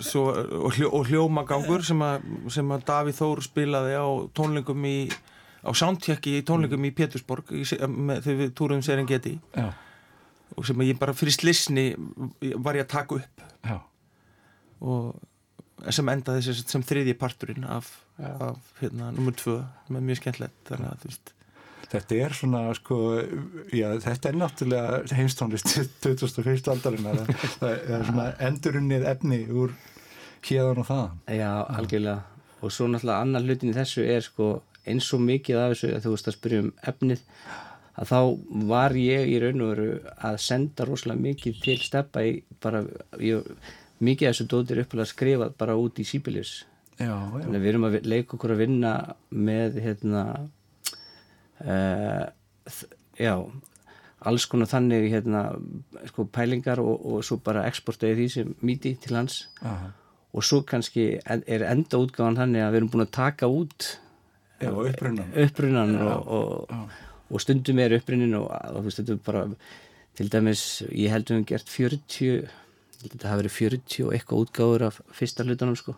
svo, 0.05 0.27
og, 0.62 0.69
hljó, 0.77 0.90
og 0.97 1.11
hljómagangur 1.11 1.85
sem 1.87 2.05
að, 2.05 2.29
sem 2.53 2.77
að 2.77 2.87
Davíð 2.90 3.19
Þór 3.21 3.42
spilaði 3.45 3.99
á 3.99 4.07
tónlingum 4.37 4.87
í 4.88 4.99
á 5.66 5.71
soundchecki 5.77 6.38
í 6.40 6.45
tónlingum 6.47 6.87
í 6.87 6.95
Pétursborg 6.97 7.51
í, 7.53 7.64
með, 7.90 8.23
þegar 8.25 8.40
við 8.42 8.55
túrum 8.59 8.85
Serengeti. 8.87 9.37
Já. 9.57 9.69
Og 10.54 10.66
sem 10.68 10.82
ég 10.87 10.98
bara 11.00 11.14
fyrir 11.16 11.35
slisni 11.35 11.88
var 12.62 12.78
ég 12.78 12.87
að 12.87 12.92
taka 12.94 13.18
upp 13.18 13.46
Já. 13.66 13.78
og 14.80 15.16
sem 15.92 16.09
endaði 16.09 16.44
sem, 16.46 16.61
sem 16.76 16.85
þriðji 16.87 17.16
parturinn 17.20 17.66
af, 17.68 17.88
af 18.18 18.61
hérna, 18.80 19.11
nummer 19.16 19.35
tvö 19.37 19.59
sem 19.87 19.98
er 19.98 20.06
mjög 20.06 20.20
skemmtilegt 20.22 20.70
þannig 20.70 20.92
að 20.92 21.02
þú 21.02 21.11
veist 21.12 21.32
Þetta 21.87 22.16
er 22.18 22.32
svona, 22.35 22.61
sko, 22.74 22.96
já, 23.70 23.87
þetta 24.02 24.30
er 24.32 24.38
náttúrulega 24.40 24.96
heimstónlist 25.14 25.68
2001. 26.02 26.64
aldarinnar, 26.72 27.20
það 27.61 27.76
er 27.94 28.02
svona 28.09 28.24
endurunnið 28.42 29.04
efni 29.06 29.38
úr 29.54 29.70
hérðan 30.48 30.80
og 30.82 30.88
þaðan. 30.88 31.20
Já, 31.30 31.50
algjörlega, 31.78 32.24
og 32.59 32.74
svo 32.74 32.88
náttúrulega 32.90 33.22
annar 33.28 33.46
hlutin 33.46 33.70
í 33.70 33.76
þessu 33.76 34.02
er 34.02 34.26
sko 34.26 34.48
eins 34.82 35.12
og 35.14 35.22
mikið 35.28 35.61
af 35.62 35.76
þessu 35.76 35.92
að 35.94 36.02
þú 36.09 36.14
veist 36.16 36.32
að 36.32 36.37
spyrja 36.40 36.64
um 36.64 36.72
efnið, 36.90 37.22
að 37.96 38.12
þá 38.12 38.20
var 38.70 38.96
ég 39.00 39.32
í 39.32 39.37
raun 39.42 39.64
og 39.64 39.72
veru 39.74 39.90
að 40.30 40.38
senda 40.44 40.87
rosalega 40.88 41.24
mikið 41.28 41.61
til 41.64 41.78
steppa 41.82 42.24
í 42.26 42.35
bara, 42.62 42.82
ég, 43.22 43.46
mikið 44.04 44.28
af 44.28 44.35
þessu 44.37 44.48
dótir 44.52 44.82
uppalega 44.85 45.12
skrifað 45.12 45.54
bara 45.61 45.78
út 45.80 46.00
í 46.02 46.09
sípilis. 46.09 46.59
Já, 46.96 47.12
já. 47.12 47.42
Þannig 47.42 47.59
að 47.59 47.64
við 47.64 47.72
erum 47.72 47.88
að 47.88 47.98
leika 48.09 48.37
okkur 48.37 48.54
að 48.54 48.62
vinna 48.64 48.92
með, 49.30 49.80
hérna, 49.85 50.26
Uh, 51.56 52.26
já 53.16 53.32
alls 54.26 54.46
konar 54.50 54.68
þannig 54.70 55.06
hérna, 55.12 55.42
sko, 56.11 56.26
pælingar 56.32 56.80
og, 56.82 57.04
og 57.06 57.24
svo 57.24 57.38
bara 57.44 57.66
exportaði 57.68 58.16
því 58.18 58.26
sem 58.32 58.54
míti 58.64 58.94
til 59.00 59.16
hans 59.16 59.44
Aha. 59.64 59.92
og 60.37 60.44
svo 60.44 60.62
kannski 60.66 61.06
er 61.24 61.64
enda 61.68 62.00
útgáðan 62.00 62.38
þannig 62.40 62.64
að 62.64 62.72
við 62.74 62.80
erum 62.80 62.92
búin 62.92 63.04
að 63.06 63.12
taka 63.16 63.50
út 63.52 63.88
já, 64.61 64.70
upprunnan, 64.72 65.32
upprunnan 65.46 65.94
og, 66.02 66.32
og, 66.38 66.96
og 67.30 67.42
stundum 67.42 67.80
er 67.82 67.96
upprunnin 67.96 68.36
og 68.38 68.48
þetta 68.86 69.16
er 69.16 69.24
bara 69.26 69.46
til 70.16 70.30
dæmis 70.32 70.62
ég 70.92 71.12
held 71.12 71.30
að 71.30 71.40
við 71.40 71.48
gert 71.52 71.72
40 71.72 72.48
þetta 73.02 73.30
hafi 73.30 73.42
verið 73.42 73.56
40 73.56 74.06
og 74.06 74.14
eitthvað 74.16 74.44
útgáður 74.44 74.86
af 74.88 75.00
fyrsta 75.14 75.46
hlutunum 75.46 75.78
sko 75.78 75.96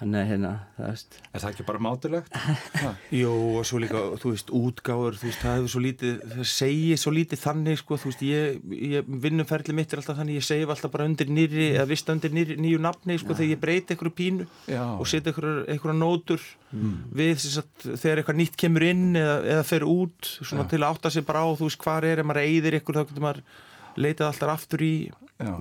Þannig 0.00 0.16
að 0.16 0.30
hérna, 0.30 0.50
það 0.78 0.86
veist 0.88 1.16
Er 1.20 1.42
það 1.42 1.50
ekki 1.50 1.64
bara 1.68 1.80
mátilegt? 1.84 2.36
Jó, 3.20 3.32
og 3.60 3.66
svo 3.68 3.80
líka, 3.82 4.00
þú 4.22 4.32
veist, 4.32 4.52
útgáður 4.56 5.18
þú 5.20 5.26
veist, 5.28 5.42
það 5.42 5.56
hefur 5.58 5.72
svo 5.74 5.82
lítið, 5.84 6.14
það 6.32 6.48
segir 6.48 7.00
svo 7.02 7.12
lítið 7.12 7.42
þannig, 7.42 7.80
sko, 7.82 7.98
þú 8.00 8.08
veist, 8.08 8.24
ég, 8.24 8.56
ég 8.94 9.12
vinnumferðli 9.26 9.76
mitt 9.76 9.92
er 9.92 10.00
alltaf 10.00 10.18
þannig, 10.22 10.40
ég 10.40 10.48
segi 10.48 10.64
alltaf 10.72 10.94
bara 10.94 11.08
undir 11.10 11.28
nýri, 11.36 11.68
eða 11.74 11.86
vist 11.92 12.12
undir 12.14 12.32
nýri, 12.32 12.56
nýju 12.64 12.80
nafni, 12.80 13.18
sko, 13.20 13.34
Já. 13.34 13.40
þegar 13.42 13.52
ég 13.52 13.62
breyti 13.66 13.96
einhverju 13.96 14.16
pínu 14.22 14.48
Já. 14.72 14.82
og 14.88 15.12
setja 15.12 15.36
einhverju 15.36 15.96
nótur 16.00 16.50
mm. 16.72 16.98
við, 17.20 17.36
sagt, 17.44 17.88
þegar 17.90 18.24
eitthvað 18.24 18.40
nýtt 18.40 18.60
kemur 18.64 18.88
inn 18.88 19.08
eða, 19.20 19.38
eða 19.58 19.68
fer 19.68 19.84
út, 19.84 20.34
svona 20.40 20.64
Já. 20.64 20.72
til 20.72 20.80
að 20.80 20.90
átta 20.94 21.12
sig 21.12 21.28
bara 21.28 21.44
á, 21.44 21.48
þú 21.52 21.68
veist, 21.68 21.84
hvað 21.84 22.12
er, 22.14 22.24
ef 22.24 22.30
maður 22.32 22.46
eyðir 22.48 22.80
maður 23.20 23.42
leitað 24.00 24.30
alltaf 24.30 24.54
aftur 24.54 24.84
í, 24.86 24.94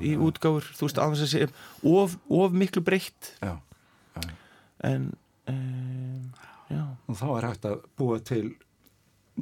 í 0.05 0.13
útgáfur, 0.15 0.67
þú 0.77 0.87
veist, 0.87 0.99
að 1.01 1.17
það 1.19 1.31
sé 1.33 1.47
of, 1.89 2.15
of 2.39 2.55
miklu 2.55 2.83
breytt 2.85 3.33
en 4.87 5.11
um, 5.49 6.29
og 7.09 7.17
þá 7.17 7.27
er 7.29 7.47
hægt 7.49 7.67
að 7.69 7.79
búa 7.97 8.19
til 8.21 8.45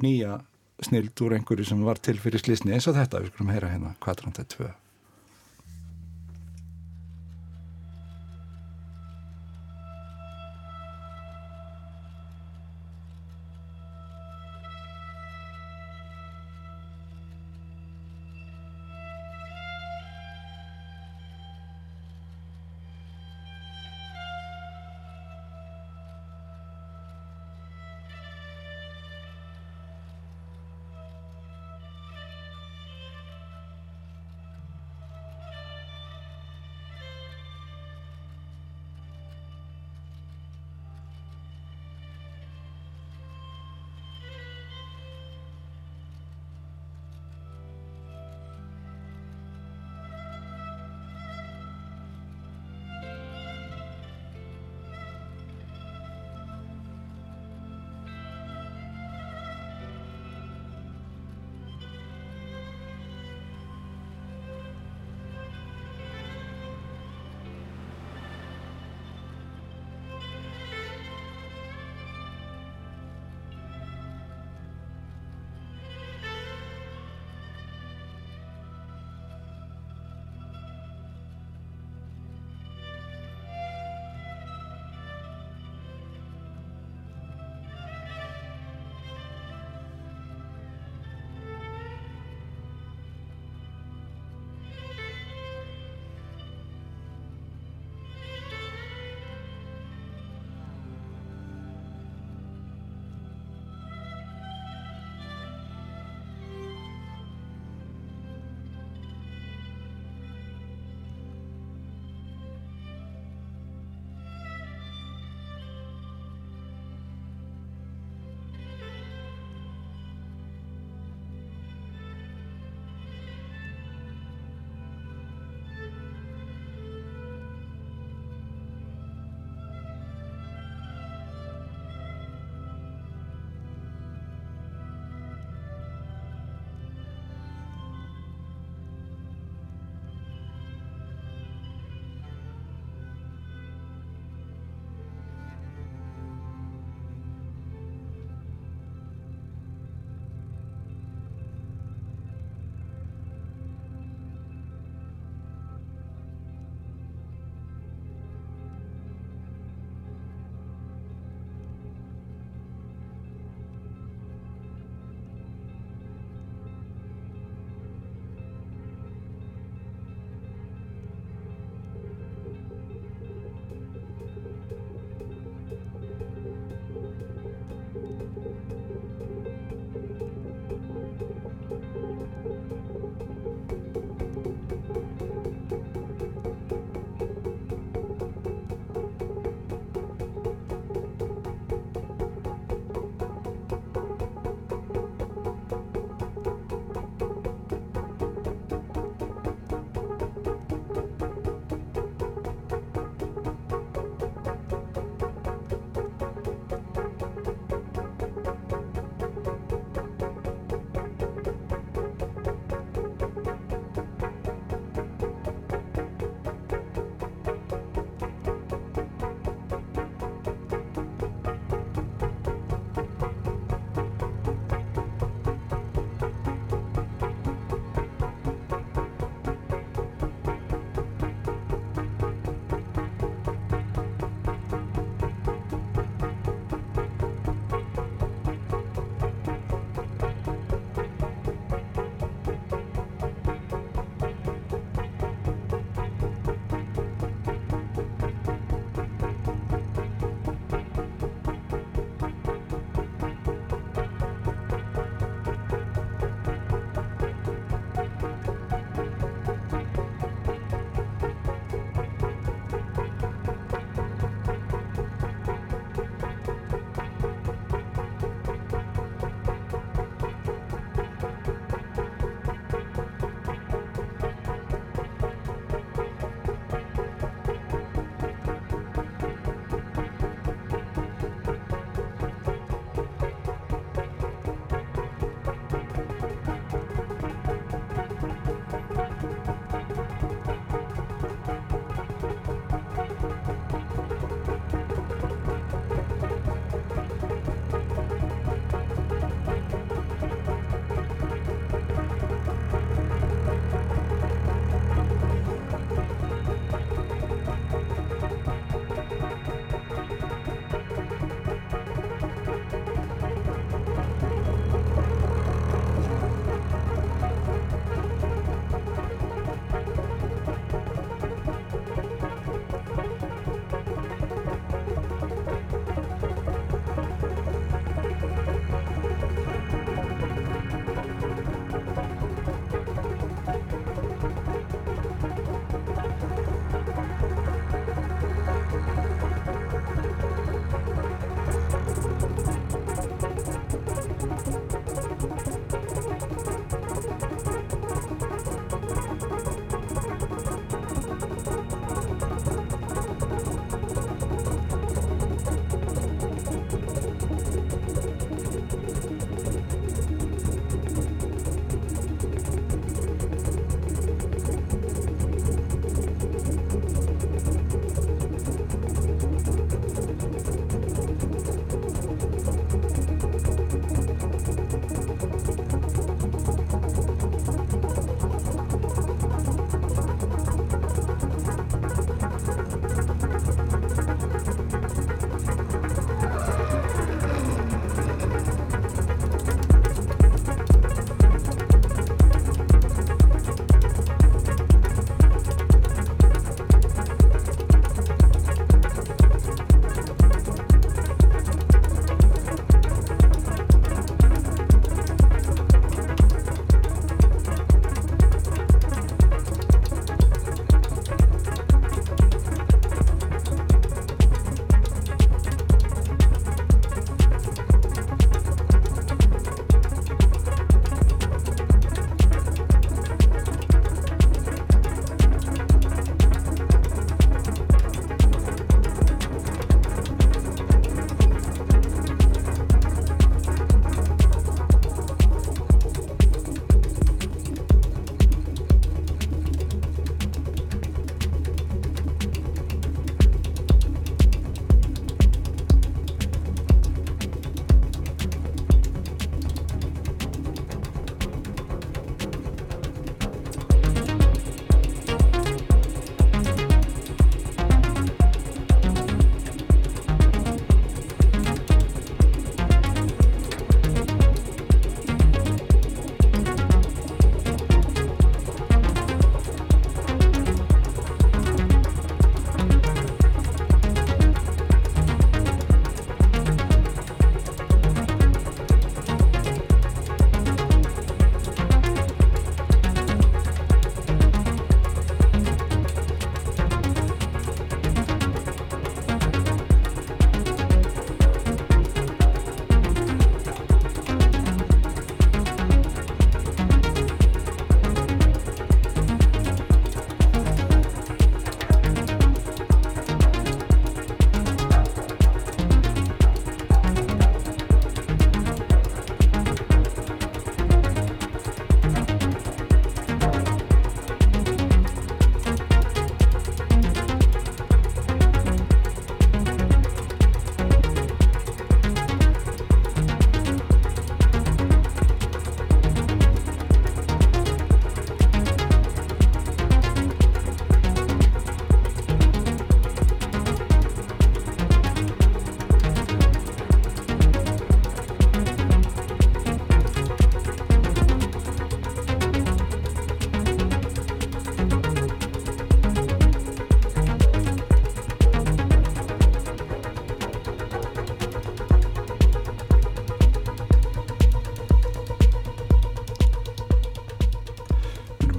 nýja 0.00 0.38
snild 0.84 1.20
úr 1.24 1.34
einhverju 1.36 1.66
sem 1.68 1.80
var 1.84 2.00
til 2.00 2.16
fyrir 2.22 2.40
slísni 2.40 2.72
eins 2.74 2.86
og 2.88 2.96
þetta, 2.96 3.22
við 3.22 3.32
skulum 3.32 3.52
heyra 3.52 3.72
hérna 3.72 3.96
kvadrantið 4.04 4.52
2 4.54 4.68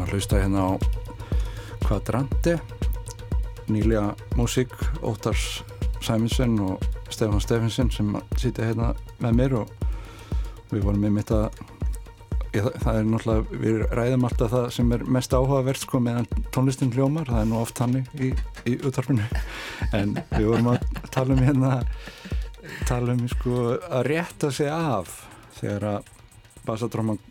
að 0.10 0.15
hlusta 0.17 0.39
hérna 0.41 0.62
á 0.65 0.72
Quadrante 1.86 2.56
nýlega 3.69 4.15
músík 4.38 4.74
Ótars 5.06 5.62
Sæminsen 6.02 6.56
og 6.65 6.82
Stefán 7.13 7.41
Stefansson 7.43 7.91
sem 7.93 8.15
sýti 8.39 8.65
hérna 8.65 8.95
með 9.22 9.38
mér 9.38 9.56
og 9.60 9.74
við 10.72 10.88
vorum 10.88 11.04
með 11.04 11.13
mitt 11.19 11.34
að 11.36 11.45
ég, 12.56 12.65
það 12.82 12.98
er 12.98 13.08
náttúrulega, 13.12 13.62
við 13.62 13.86
ræðum 14.00 14.28
alltaf 14.30 14.54
það 14.56 14.67
sem 14.80 14.91
er 14.98 15.06
mest 15.17 15.38
áhugavert 15.38 15.84
sko 15.84 16.02
meðan 16.02 16.30
tónlistin 16.56 16.93
hljómar, 16.95 17.30
það 17.30 17.43
er 17.43 17.50
nú 17.52 17.62
oft 17.62 17.82
hannig 17.84 18.10
í, 18.17 18.32
í 18.65 18.78
útvarpinu. 18.82 19.30
En 19.93 20.17
við 20.34 20.50
vorum 20.50 20.74
að 20.74 20.89
tala 21.13 21.38
um 21.38 21.43
hérna 21.45 21.74
tala 22.89 23.13
um 23.13 23.26
sko 23.30 23.76
að 23.78 24.06
rétta 24.10 24.50
sig 24.54 24.69
af 24.74 25.26
þegar 25.60 25.89
að 25.93 26.13
bassadróman 26.65 27.22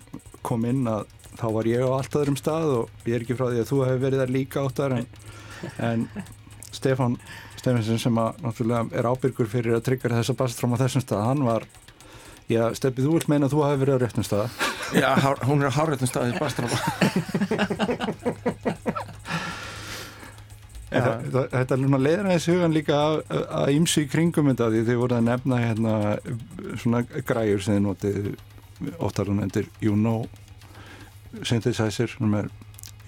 kom 0.46 0.66
inn 0.68 0.86
að 0.90 1.17
þá 1.38 1.46
var 1.54 1.68
ég 1.70 1.84
á 1.86 1.90
allt 1.94 2.16
öðrum 2.18 2.38
stað 2.38 2.72
og 2.80 3.06
ég 3.06 3.18
er 3.18 3.24
ekki 3.24 3.36
frá 3.38 3.46
því 3.50 3.62
að 3.62 3.70
þú 3.70 3.82
hefur 3.84 4.02
verið 4.04 4.22
þar 4.22 4.34
líka 4.34 4.64
áttar 4.64 4.96
en, 4.98 5.06
en 5.90 6.08
Stefán 6.74 7.18
Stefansson 7.58 8.00
sem 8.00 8.18
að 8.20 8.40
náttúrulega 8.44 8.98
er 8.98 9.08
ábyrgur 9.08 9.50
fyrir 9.50 9.76
að 9.78 9.84
tryggja 9.88 10.14
þessa 10.14 10.36
bassadróma 10.38 10.80
þessum 10.80 11.02
stað, 11.04 11.24
hann 11.26 11.44
var 11.46 11.66
já, 12.50 12.62
Steffi, 12.78 13.04
þú 13.04 13.14
vilt 13.16 13.30
meina 13.30 13.48
að 13.48 13.54
þú 13.54 13.64
hefur 13.66 13.82
verið 13.82 13.98
á 13.98 14.02
réttum 14.04 14.26
stað? 14.26 14.58
Já, 14.96 15.10
hún 15.44 15.62
er 15.62 15.68
á 15.68 15.76
hárreitum 15.78 16.10
staðið 16.10 16.38
bassadróma 16.40 16.78
Þetta 20.88 21.74
er 21.74 21.80
núna 21.82 21.98
leiðan 22.00 22.30
aðeins 22.30 22.48
hugan 22.48 22.72
líka 22.72 22.98
að 23.28 23.74
ímsu 23.74 24.06
í 24.06 24.08
kringum 24.08 24.48
þetta 24.48 24.70
því 24.72 24.84
þið 24.86 25.00
voru 25.02 25.18
að 25.18 25.26
nefna 25.26 25.58
hérna 25.60 25.94
svona 26.80 27.02
græur 27.28 27.60
sem 27.60 27.76
þið 27.76 27.84
notið 27.84 28.30
óttarðan 28.96 29.42
endur 29.44 29.68
You 29.84 29.98
Know 29.98 30.24
synthesizer 31.42 32.10
sem 32.14 32.34
er, 32.38 32.48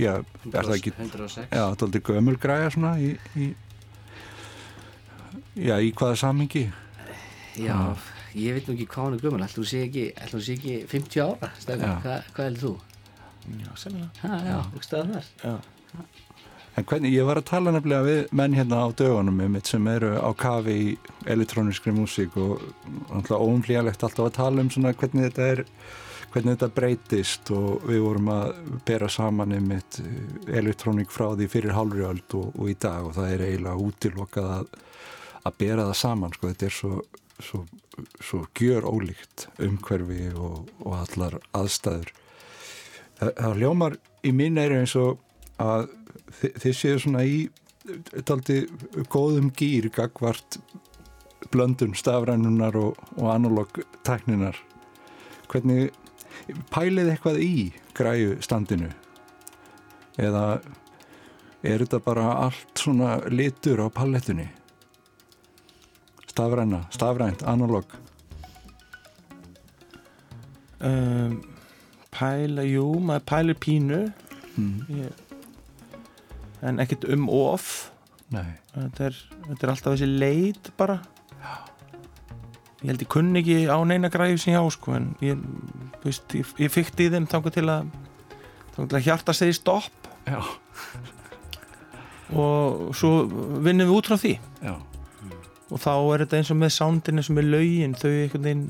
já, 0.00 0.12
er 0.52 0.68
það 0.68 0.76
ekki 0.76 0.92
106 0.96 1.36
já, 1.40 1.64
þetta 1.64 1.84
er 1.84 1.88
aldrei 1.88 2.04
gömul 2.10 2.36
græja 2.40 2.70
svona 2.74 2.94
í, 3.00 3.10
í 3.36 3.50
já, 5.60 5.76
í 5.80 5.92
hvaða 5.96 6.16
samingi 6.20 6.68
Já, 7.60 7.76
ég 8.38 8.54
veit 8.54 8.68
nú 8.68 8.76
ekki 8.76 8.86
hvað 8.88 9.04
hann 9.04 9.14
er 9.16 9.22
gömul. 9.24 9.42
Ætlum 9.44 9.66
sé 9.66 9.80
ekki, 9.88 10.04
ekki 10.14 10.74
50 10.88 11.22
ára 11.24 11.50
Já. 11.50 11.94
Hva, 12.04 12.16
hvað 12.30 12.44
heldur 12.46 12.62
þú? 12.62 12.74
Já, 13.60 13.70
Ha, 14.22 14.36
já, 14.46 14.58
þú 14.70 14.82
staðar 14.84 15.10
þar 15.16 15.30
Já, 15.44 16.04
En 16.78 16.86
hvernig, 16.86 17.12
ég 17.12 17.26
var 17.26 17.40
að 17.40 17.48
tala 17.50 17.72
nefnilega 17.74 18.06
við 18.06 18.20
menn 18.38 18.54
hérna 18.54 18.84
á 18.86 18.88
dögunum 18.94 19.40
mitt 19.52 19.66
sem 19.66 19.86
eru 19.90 20.12
á 20.22 20.30
kafi 20.38 20.76
í 20.78 20.92
elektróniskri 21.26 21.92
músík 21.92 22.36
og 22.38 22.62
náttúrulega 23.10 23.42
óumflíjalegt 23.42 24.04
alltaf 24.06 24.28
að 24.28 24.36
tala 24.38 24.62
um 24.62 24.70
svona 24.70 24.92
hvernig 24.94 25.26
þetta 25.26 25.48
er 25.56 25.64
hvernig 26.30 26.54
þetta 26.56 26.68
breytist 26.76 27.50
og 27.54 27.84
við 27.88 28.02
vorum 28.04 28.28
að 28.32 28.50
bera 28.86 29.08
saman 29.10 29.54
einmitt 29.56 29.98
elektrónik 30.46 31.10
frá 31.10 31.28
því 31.34 31.48
fyrir 31.50 31.74
hálfri 31.76 32.04
öld 32.06 32.36
og, 32.38 32.52
og 32.54 32.70
í 32.70 32.76
dag 32.80 33.08
og 33.08 33.16
það 33.18 33.32
er 33.34 33.44
eiginlega 33.48 33.86
útilokað 33.88 34.50
að, 34.58 34.68
að 35.48 35.58
bera 35.64 35.86
það 35.90 35.98
saman 36.02 36.34
sko, 36.36 36.50
þetta 36.52 36.68
er 36.68 36.76
svo, 36.76 37.00
svo, 37.42 37.62
svo 38.22 38.42
gjör 38.60 38.86
ólíkt 38.90 39.46
umhverfi 39.66 40.28
og, 40.36 40.68
og 40.84 40.98
allar 41.00 41.38
aðstæður. 41.56 42.12
Það, 43.20 43.32
það 43.40 43.56
hljómar 43.60 43.96
í 44.26 44.34
mín 44.36 44.60
er 44.62 44.76
eins 44.78 44.94
og 45.00 45.18
að 45.60 45.88
þi- 46.40 46.54
þið 46.62 46.76
séu 46.82 47.00
svona 47.02 47.24
í 47.26 47.40
taldi 48.28 48.62
góðum 49.10 49.50
gýr 49.56 49.88
gagvart 49.92 50.60
blöndun 51.50 51.96
stafrænunar 51.98 52.76
og, 52.78 52.98
og 53.16 53.30
analog 53.32 53.80
tækninar 54.06 54.58
hvernig 55.50 55.90
pælið 56.72 57.12
eitthvað 57.14 57.42
í 57.44 57.54
græju 57.96 58.38
standinu 58.44 58.90
eða 60.20 60.60
er 61.60 61.82
þetta 61.84 62.00
bara 62.04 62.30
allt 62.46 62.80
svona 62.80 63.18
litur 63.28 63.84
á 63.84 63.86
palettunni 63.92 64.48
stafræna, 66.40 66.84
stafrænt, 66.90 67.42
analog. 67.42 67.84
Um, 70.80 71.42
Pæla, 72.10 72.64
jú, 72.64 72.98
maður 72.98 73.24
pælir 73.26 73.58
pínu. 73.60 74.00
Mm. 74.56 74.80
ég, 74.88 75.12
En 76.62 76.80
ekkert 76.80 77.06
um 77.08 77.28
of. 77.32 77.90
Þetta 78.30 79.06
er, 79.06 79.16
þetta 79.46 79.66
er 79.66 79.70
alltaf 79.72 79.94
þessi 79.94 80.08
leit 80.20 80.70
bara 80.76 80.98
Ég 82.80 82.88
held 82.88 83.02
ég 83.04 83.10
kunni 83.12 83.42
ekki 83.42 83.56
á 83.68 83.76
neina 83.84 84.08
græðu 84.12 84.38
sem 84.40 84.54
ég 84.54 84.62
á 84.62 84.64
sko 84.72 84.94
en 84.96 85.10
ég, 85.20 85.40
veist, 86.04 86.24
ég, 86.32 86.48
ég 86.64 86.72
fykti 86.72 87.08
í 87.08 87.12
þeim 87.12 87.26
þangar 87.28 87.52
til 87.52 87.66
að 87.68 87.90
þangar 88.72 88.88
til 88.88 88.98
að 88.98 89.04
hjarta 89.08 89.34
segi 89.36 89.56
stopp. 89.58 90.08
Já, 90.24 90.40
og 92.36 92.94
svo 92.96 93.26
vinnum 93.64 93.90
við 93.90 93.96
út 93.98 94.08
frá 94.08 94.16
því. 94.20 94.32
Já. 94.64 94.74
Og 95.70 95.78
þá 95.82 95.92
er 95.92 96.24
þetta 96.24 96.40
eins 96.40 96.52
og 96.54 96.58
með 96.60 96.72
soundinu 96.74 97.24
sem 97.26 97.38
er 97.40 97.48
laugin 97.50 97.98
þau 97.98 98.10
einhvern 98.10 98.46
veginn 98.48 98.66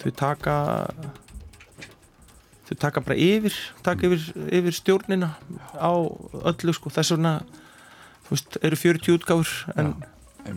þau 0.00 0.10
taka 0.16 0.56
þau 2.68 2.74
taka 2.80 3.02
bara 3.06 3.16
yfir 3.20 3.56
taka 3.86 4.08
yfir, 4.08 4.26
yfir 4.50 4.76
stjórnina 4.76 5.34
á 5.78 5.92
öllu 6.42 6.74
sko. 6.76 6.92
Þess 6.92 7.14
vegna 7.14 7.38
þú 8.26 8.34
veist, 8.34 8.60
eru 8.66 8.82
40 8.82 9.16
útgáfur 9.18 9.54
en, 9.78 9.94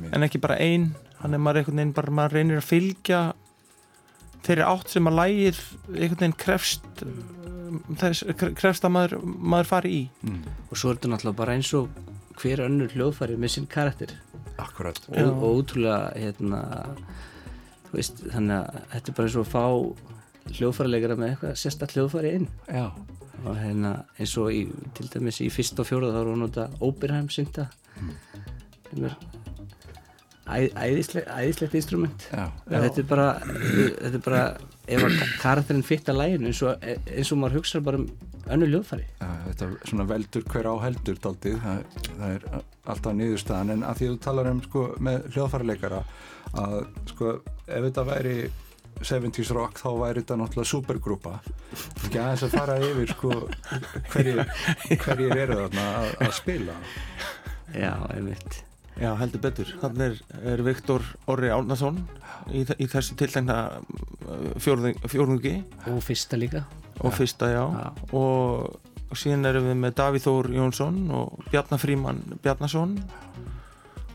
en 0.10 0.26
ekki 0.26 0.42
bara 0.42 0.58
ein 0.62 0.92
þannig 1.24 1.40
að 1.40 1.46
maður 1.48 1.62
einhvern 1.62 1.80
veginn 1.80 1.96
bara 1.98 2.16
maður 2.20 2.38
reynir 2.38 2.60
að 2.60 2.70
fylgja 2.70 3.22
þeirri 4.44 4.66
átt 4.68 4.92
sem 4.92 5.08
að 5.08 5.20
lægir 5.20 5.62
einhvern 5.94 6.20
veginn 6.20 6.38
krefst 6.44 7.04
um, 7.06 7.80
þess, 8.00 8.26
krefst 8.60 8.88
að 8.88 8.96
maður, 8.98 9.16
maður 9.24 9.70
fari 9.72 9.94
í. 9.96 10.04
Mm. 10.28 10.42
og 10.68 10.80
svo 10.80 10.92
er 10.92 11.00
þetta 11.00 11.14
náttúrulega 11.14 11.40
bara 11.40 11.58
eins 11.58 11.72
og 11.78 12.02
hver 12.42 12.64
önnur 12.66 12.94
hljóðfæri 12.94 13.38
með 13.40 13.56
sinn 13.56 13.70
karakter. 13.70 14.16
Akkurat. 14.62 15.00
Og, 15.10 15.32
og 15.32 15.62
útrúlega 15.62 16.12
hérna, 16.18 16.62
þú 17.88 17.98
veist, 17.98 18.24
þannig 18.34 18.58
að 18.60 18.82
þetta 18.94 19.12
er 19.12 19.18
bara 19.18 19.30
eins 19.30 19.38
og 19.38 19.48
að 19.48 19.54
fá 19.54 20.58
hljóðfærileikara 20.58 21.18
með 21.20 21.32
eitthvað 21.32 21.60
sérstætt 21.62 21.96
hljóðfæri 21.96 22.34
inn. 22.40 22.50
Já, 22.68 22.90
og 23.44 23.60
hérna 23.60 23.94
eins 24.18 24.34
og 24.42 24.52
í, 24.56 24.66
til 24.98 25.08
dæmis 25.14 25.40
í 25.44 25.50
fyrst 25.54 25.80
og 25.80 25.88
fjóruð 25.88 26.16
þá 26.16 26.20
við 26.20 26.34
að 26.34 26.44
nota 26.44 26.68
Oberheim 26.84 27.30
synda. 27.34 27.70
Sem 28.90 29.08
er 29.08 29.18
æðislegt 30.44 31.76
instrument. 31.78 32.28
Já, 32.32 32.50
En 32.68 32.84
þetta 32.84 33.00
er 33.00 33.08
bara 33.08 33.28
þetta 33.40 34.18
er 34.18 34.24
bara 34.26 34.44
ef 34.84 35.06
að 35.08 35.22
karakterinn 35.40 35.86
fitt 35.88 36.10
að 36.12 36.20
læginu 36.20 36.50
eins 36.52 36.62
og, 36.68 36.84
eins 36.84 37.32
og 37.32 37.40
maður 37.40 37.62
hugsa 37.62 37.82
bara 37.84 38.02
um 38.02 38.10
önnu 38.52 38.68
hljóðfæri. 38.68 39.06
Já, 39.22 39.30
þetta 39.48 39.68
er 39.70 39.78
svona 39.88 40.08
veldur 40.10 40.44
hver 40.52 40.68
á 40.68 40.76
heldur 40.84 41.22
daldið, 41.24 41.56
það, 41.64 42.02
það 42.10 42.34
er 42.34 42.48
alltaf 42.92 43.16
niðurstaðan. 43.20 43.72
En 43.78 43.88
að 43.88 44.02
því 44.02 44.10
að 44.10 44.18
þú 44.18 44.20
talar 44.26 44.52
um 44.52 44.60
sko, 44.66 44.84
með 45.08 45.30
hljóðfæraleikara 45.38 46.02
að 46.64 46.76
sko, 47.14 47.32
ef 47.64 47.88
þetta 47.88 48.06
væri 48.12 48.36
70's 49.04 49.54
rock 49.56 49.80
þá 49.80 49.88
væri 50.02 50.22
þetta 50.22 50.38
náttúrulega 50.42 50.72
supergrúpa. 50.74 51.38
Ekki 52.04 52.20
aðeins 52.20 52.46
að 52.50 52.60
fara 52.60 52.78
yfir 52.84 53.16
sko, 53.16 53.40
hverjir, 54.12 54.44
hverjir 55.08 55.42
eru 55.48 55.60
þarna 55.64 55.88
að, 56.04 56.14
að 56.28 56.38
spila? 56.42 56.78
Já, 57.74 57.96
einmitt 58.12 58.62
Já, 59.02 59.10
heldur 59.18 59.42
betur. 59.42 59.70
Þannig 59.82 60.06
er, 60.06 60.40
er 60.54 60.64
Viktor 60.66 61.06
Orri 61.32 61.50
Árnason 61.54 61.98
í, 62.54 62.62
í 62.62 62.88
þessu 62.90 63.18
tiltegna 63.18 63.58
fjórðung, 64.62 65.00
fjórðungi. 65.10 65.56
Og 65.92 66.02
fyrsta 66.06 66.38
líka. 66.40 66.64
Og 67.02 67.14
fyrsta, 67.16 67.50
já. 67.52 67.64
Já. 67.64 67.88
Og, 68.14 68.80
síðan 69.18 69.50
erum 69.50 69.70
við 69.70 69.80
með 69.82 69.98
Davíð 70.00 70.26
Þór 70.28 70.50
Jónsson 70.56 71.00
og 71.14 71.50
Bjarnar 71.50 71.82
Fríman 71.82 72.22
Bjarnason. 72.46 72.96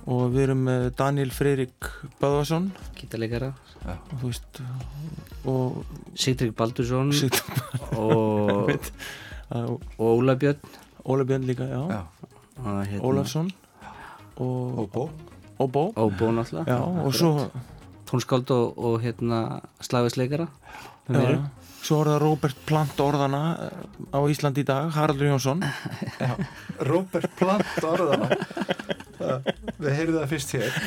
Og 0.09 0.33
við 0.33 0.47
erum 0.47 0.64
með 0.71 0.88
Daniel 0.99 1.31
Freyrik 1.35 1.91
Böðvarsson. 2.23 2.71
Gítarleikara. 2.97 3.53
Og 3.88 4.14
þú 4.14 4.31
veist 4.31 4.62
og 5.49 5.83
Sigtrik 6.19 6.55
Baldursson. 6.59 7.12
Sitt, 7.14 7.38
og, 7.99 8.73
og 9.53 10.03
Óla 10.03 10.38
Björn. 10.38 10.77
Óla 11.09 11.27
Björn 11.29 11.47
líka, 11.49 11.67
já, 11.69 12.05
hérna, 12.59 13.03
Ólafsson 13.07 13.51
og, 14.38 14.79
og 14.85 14.88
bó 14.94 15.09
og 15.59 15.70
Bó 15.74 15.83
og 15.98 16.12
Bó 16.14 16.29
náttúrulega. 16.31 16.70
Já, 16.70 16.79
og 17.03 17.14
svo 17.18 17.51
tónskáld 18.07 18.51
og, 18.55 18.77
og 18.79 19.01
hérna 19.03 19.40
slagisleikara 19.83 20.46
Já, 21.11 21.40
svo 21.83 21.98
það 22.07 22.20
Róbert 22.22 22.61
Plant 22.68 23.01
orðana 23.03 23.40
eh, 23.64 23.72
á 24.14 24.18
Íslandi 24.31 24.62
í 24.62 24.68
dag, 24.68 24.90
Haraldur 24.94 25.27
Jónsson. 25.33 25.64
Robert 26.90 27.31
Plant 27.40 27.83
orðana 27.83 28.29
Það- 29.18 29.51
Við 29.83 29.92
heyrðum 29.98 30.20
það 30.22 30.31
fyrst 30.31 30.51
hér. 30.55 30.72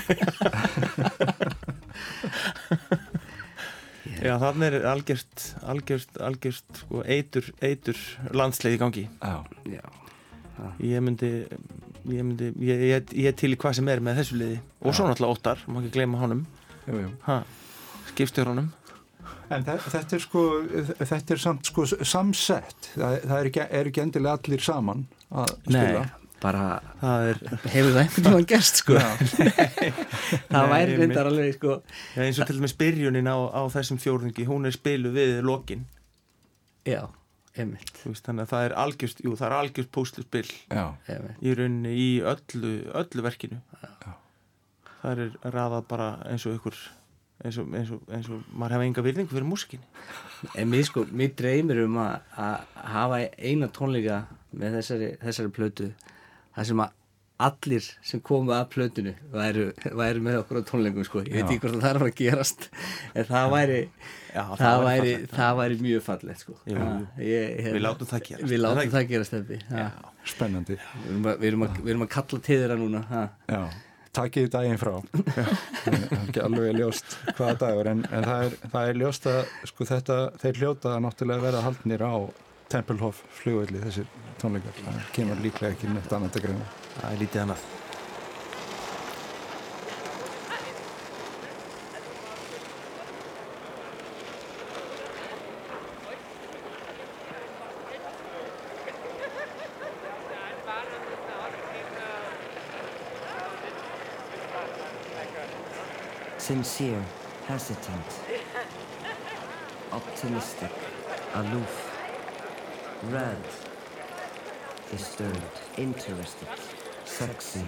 Já, 4.21 4.35
þannig 4.41 4.67
er 4.77 4.85
algjört 4.91 5.43
algjört, 5.71 6.17
algjört 6.21 6.79
sko, 6.83 7.01
eitur, 7.09 7.47
eitur 7.65 7.97
landsleið 8.37 8.75
í 8.75 8.79
gangi. 8.81 9.03
Já, 9.21 9.35
já, 9.71 9.85
ég 10.85 11.01
myndi 11.05 11.31
ég, 12.09 12.23
myndi, 12.25 12.51
ég, 12.65 12.83
ég, 12.91 13.11
ég 13.27 13.35
til 13.39 13.51
í 13.53 13.57
hvað 13.61 13.75
sem 13.79 13.87
er 13.93 13.99
með 14.03 14.21
þessu 14.21 14.37
liði. 14.41 14.59
Og 14.81 14.95
svo 14.97 15.07
náttúrulega 15.09 15.35
Óttar, 15.37 15.63
má 15.67 15.81
ekki 15.81 15.91
gleyma 15.97 16.21
honum. 16.21 16.45
Ha, 17.27 17.41
skipstjórunum 18.11 18.71
En 19.51 19.65
þe- 19.67 19.81
þetta 19.91 20.15
er 20.15 20.21
sko, 20.23 20.41
þetta 21.03 21.33
er 21.35 21.39
samt 21.43 21.67
sko 21.67 21.83
samsett, 21.85 22.87
það, 22.95 23.17
það 23.27 23.35
er, 23.37 23.49
ekki, 23.49 23.61
er 23.79 23.89
ekki 23.89 24.01
endilega 24.05 24.37
allir 24.39 24.63
saman 24.63 25.01
að 25.29 25.51
spila. 25.67 26.03
bara 26.41 26.61
það 27.01 27.25
er 27.33 27.41
hefur 27.73 27.91
það 27.91 27.99
einhvern 28.01 28.25
tímann 28.29 28.47
gerst 28.49 28.79
sko? 28.81 28.95
Já. 28.95 29.09
það 30.51 30.55
Nei, 30.55 30.71
væri 30.71 30.95
reyndar 31.01 31.29
alveg 31.29 31.53
sko. 31.59 31.75
Ja, 32.15 32.23
eins 32.25 32.39
og 32.41 32.47
til 32.47 32.57
dæmis 32.61 32.75
byrjunin 32.79 33.27
á, 33.29 33.37
á 33.51 33.61
þessum 33.75 33.99
fjórðungi 34.01 34.47
hún 34.47 34.65
er 34.71 34.75
spilu 34.75 35.11
við 35.13 35.41
lokin 35.45 35.83
já, 36.87 37.03
veist, 37.55 38.23
þannig 38.25 38.45
að 38.45 38.53
það 38.53 38.65
er 38.67 38.77
algjörst, 38.85 39.21
jú, 39.25 39.35
það 39.39 39.47
er 39.49 39.57
algjörst 39.57 39.91
pósluspill 39.95 40.47
Já, 40.71 40.85
í 41.41 41.53
rauninni 41.57 41.93
í 41.97 42.09
öllu, 42.23 42.73
öllu 43.01 43.25
verkinu. 43.25 43.61
Það 45.01 45.11
er 45.25 45.37
raðað 45.55 45.87
bara 45.89 46.09
eins 46.29 46.45
og 46.47 46.59
ykkur 46.59 46.77
eins 47.41 47.57
og, 47.57 47.71
eins 47.73 47.91
og, 47.93 48.01
eins 48.13 48.29
og 48.29 48.41
maður 48.53 48.77
hefði 48.77 48.87
enga 48.91 49.03
virðingu 49.05 49.33
fyrir 49.33 49.49
músikinni 49.49 50.51
en 50.61 50.69
mér 50.69 50.85
sko, 50.85 51.05
mér 51.09 51.33
dreymir 51.37 51.83
um 51.87 51.97
að 52.01 52.37
að 52.45 52.81
hafa 52.93 53.21
eina 53.37 53.69
tónleika 53.73 54.23
með 54.51 54.77
þessari, 54.77 55.11
þessari 55.21 55.53
plötu 55.55 55.89
það 56.55 56.69
sem 56.69 56.83
að 56.83 56.97
allir 57.47 57.87
sem 58.05 58.21
komu 58.25 58.53
að 58.55 58.67
plötunu 58.75 59.13
væru, 59.33 59.67
væru 59.97 60.23
með 60.25 60.39
okkur 60.41 60.61
á 60.61 60.63
tónleikum 60.71 61.07
sko, 61.07 61.23
ég 61.25 61.35
veit 61.35 61.43
Já. 61.43 61.47
ekki 61.49 61.59
hvort 61.65 61.77
það 61.81 61.89
er 61.91 61.99
að 61.99 62.03
fara 62.05 62.11
að 62.11 62.21
gerast 62.21 62.67
en 63.15 63.29
það 63.31 63.51
væri 63.55 63.79
Já, 64.31 64.43
það, 64.61 64.85
væri, 64.87 65.11
fallegt. 65.11 65.35
það 65.35 65.59
væri 65.61 65.79
mjög 65.85 66.03
fallegt 66.07 66.45
sko 66.45 66.57
Við 66.65 67.81
látum 67.83 68.11
það 68.11 68.25
gerast. 68.29 68.47
við 68.47 68.57
það 68.57 68.65
látum 68.65 68.95
það 68.95 69.07
gerast 69.11 69.37
spennandi. 70.31 70.77
við, 70.77 71.15
erum 71.15 71.25
að, 71.25 71.39
við, 71.41 71.47
erum 71.51 71.63
að, 71.65 71.79
við 71.81 71.93
erum 71.95 72.05
að 72.05 72.11
kalla 72.13 72.41
til 72.45 72.59
þeirra 72.61 72.77
núna 72.77 73.01
ha. 73.09 73.23
Já, 73.49 73.61
takið 74.15 74.49
daginn 74.53 74.79
frá. 74.81 74.93
Það 75.81 75.95
er 75.95 76.15
ekki 76.19 76.43
alveg 76.45 76.77
ljóst 76.77 77.17
hvaða 77.37 77.55
dagur, 77.63 77.89
en, 77.93 78.03
en 78.11 78.27
það, 78.27 78.45
er, 78.45 78.57
það 78.75 78.91
er 78.91 79.01
ljóst 79.01 79.27
að 79.31 79.41
sko 79.71 79.87
þetta, 79.89 80.19
þeir 80.43 80.61
hljóta 80.61 80.95
náttúrulega 81.01 81.45
verða 81.47 81.65
haldnir 81.67 82.05
á 82.05 82.13
Tempelhof 82.71 83.23
flugvelli 83.41 83.81
þessir 83.83 84.07
tónleikar. 84.39 84.77
Það 84.85 85.01
kemur 85.17 85.41
líklega 85.43 85.75
ekki 85.75 85.91
neitt 85.91 86.13
annað 86.15 86.37
að 86.39 86.45
greina. 86.47 86.69
Það 86.97 87.11
er 87.13 87.21
lítið 87.23 87.45
annað 87.45 87.69
Sincere, 106.51 107.03
hesitant, 107.47 108.15
optimistic, 109.93 110.71
aloof, 111.33 111.77
red, 113.13 113.45
disturbed, 114.91 115.61
interested, 115.77 116.80
sexy, 117.17 117.65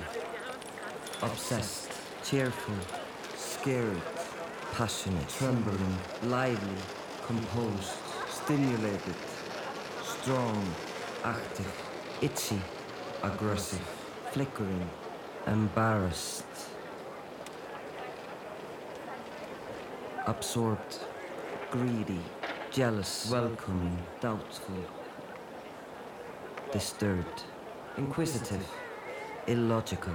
obsessed, 1.21 1.91
cheerful, 2.23 2.75
scared, 3.35 4.01
passionate, 4.71 5.27
trembling, 5.29 5.97
lively, 6.23 6.81
composed, 7.25 7.93
stimulated, 8.29 9.19
strong, 10.01 10.65
active, 11.23 11.73
itchy, 12.21 12.61
aggressive, 13.21 13.85
flickering, 14.31 14.89
embarrassed. 15.47 16.45
absorbed, 20.25 20.99
greedy, 21.69 22.21
jealous, 22.71 23.29
welcoming, 23.29 23.97
doubtful, 24.21 24.85
disturbed, 26.71 27.43
inquisitive, 27.97 28.65
illogical, 29.47 30.13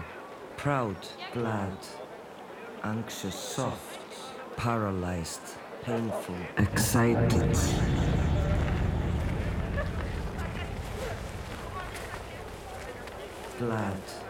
proud, 0.56 0.96
glad, 1.32 1.76
anxious, 2.82 3.34
soft, 3.34 4.00
paralyzed, 4.56 5.40
painful, 5.82 6.36
excited. 6.56 7.56
Glad. 13.58 14.27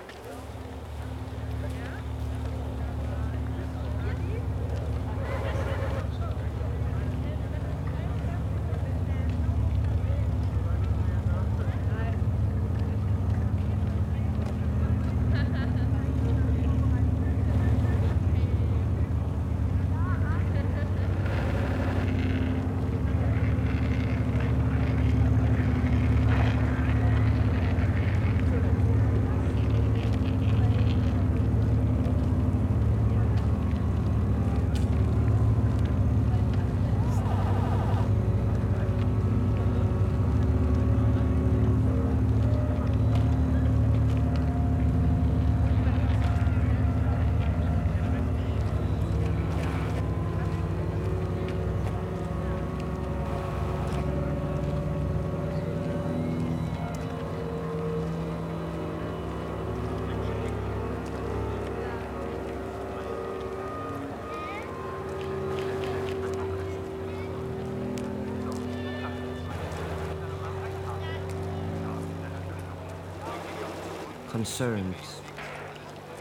Concerned, 74.39 74.95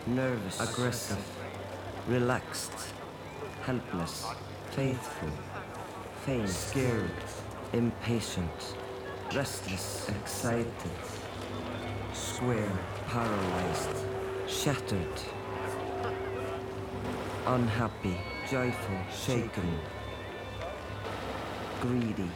nervous, 0.07 0.59
aggressive, 0.59 1.23
relaxed, 2.07 2.73
helpless, 3.61 4.25
faithful, 4.71 5.29
faint, 6.25 6.49
scared, 6.49 7.11
impatient, 7.73 8.75
restless, 9.35 10.09
excited, 10.09 10.97
square, 12.11 12.79
paralyzed, 13.05 13.97
shattered, 14.47 15.17
unhappy, 17.45 18.17
joyful, 18.49 18.99
shaken, 19.25 19.79
greedy, 21.81 22.31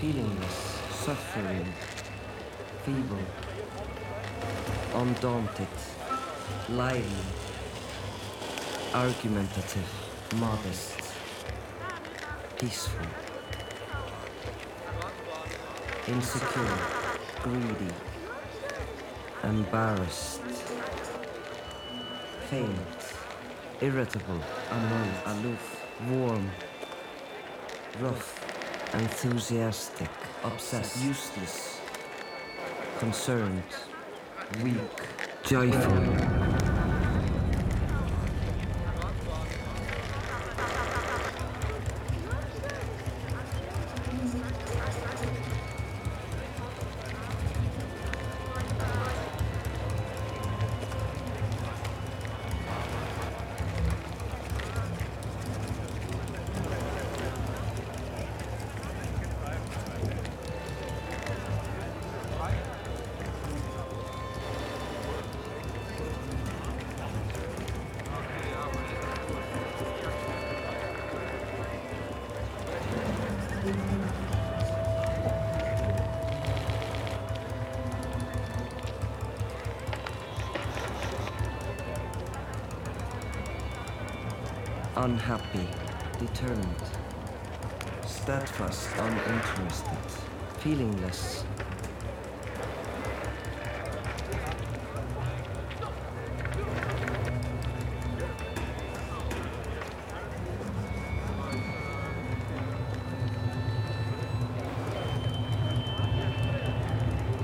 feelingless, 0.00 0.58
suffering, 1.04 1.72
feeble, 2.84 3.16
undaunted, 4.94 5.68
lively, 6.68 7.24
argumentative, 8.92 9.88
modest, 10.36 11.00
peaceful, 12.58 13.06
insecure, 16.08 16.78
greedy, 17.42 17.94
embarrassed, 19.44 20.42
faint, 22.50 23.14
irritable, 23.80 24.42
aloof, 25.24 25.86
warm, 26.10 26.50
rough, 28.00 28.92
enthusiastic, 28.92 30.10
obsessed, 30.44 31.02
useless, 31.02 31.73
concerned, 33.04 33.62
weak, 34.62 34.78
joyful. 35.42 36.43
Unhappy, 85.04 85.68
determined, 86.18 86.82
steadfast, 88.06 88.88
uninterested, 88.96 89.98
feelingless. 90.62 91.44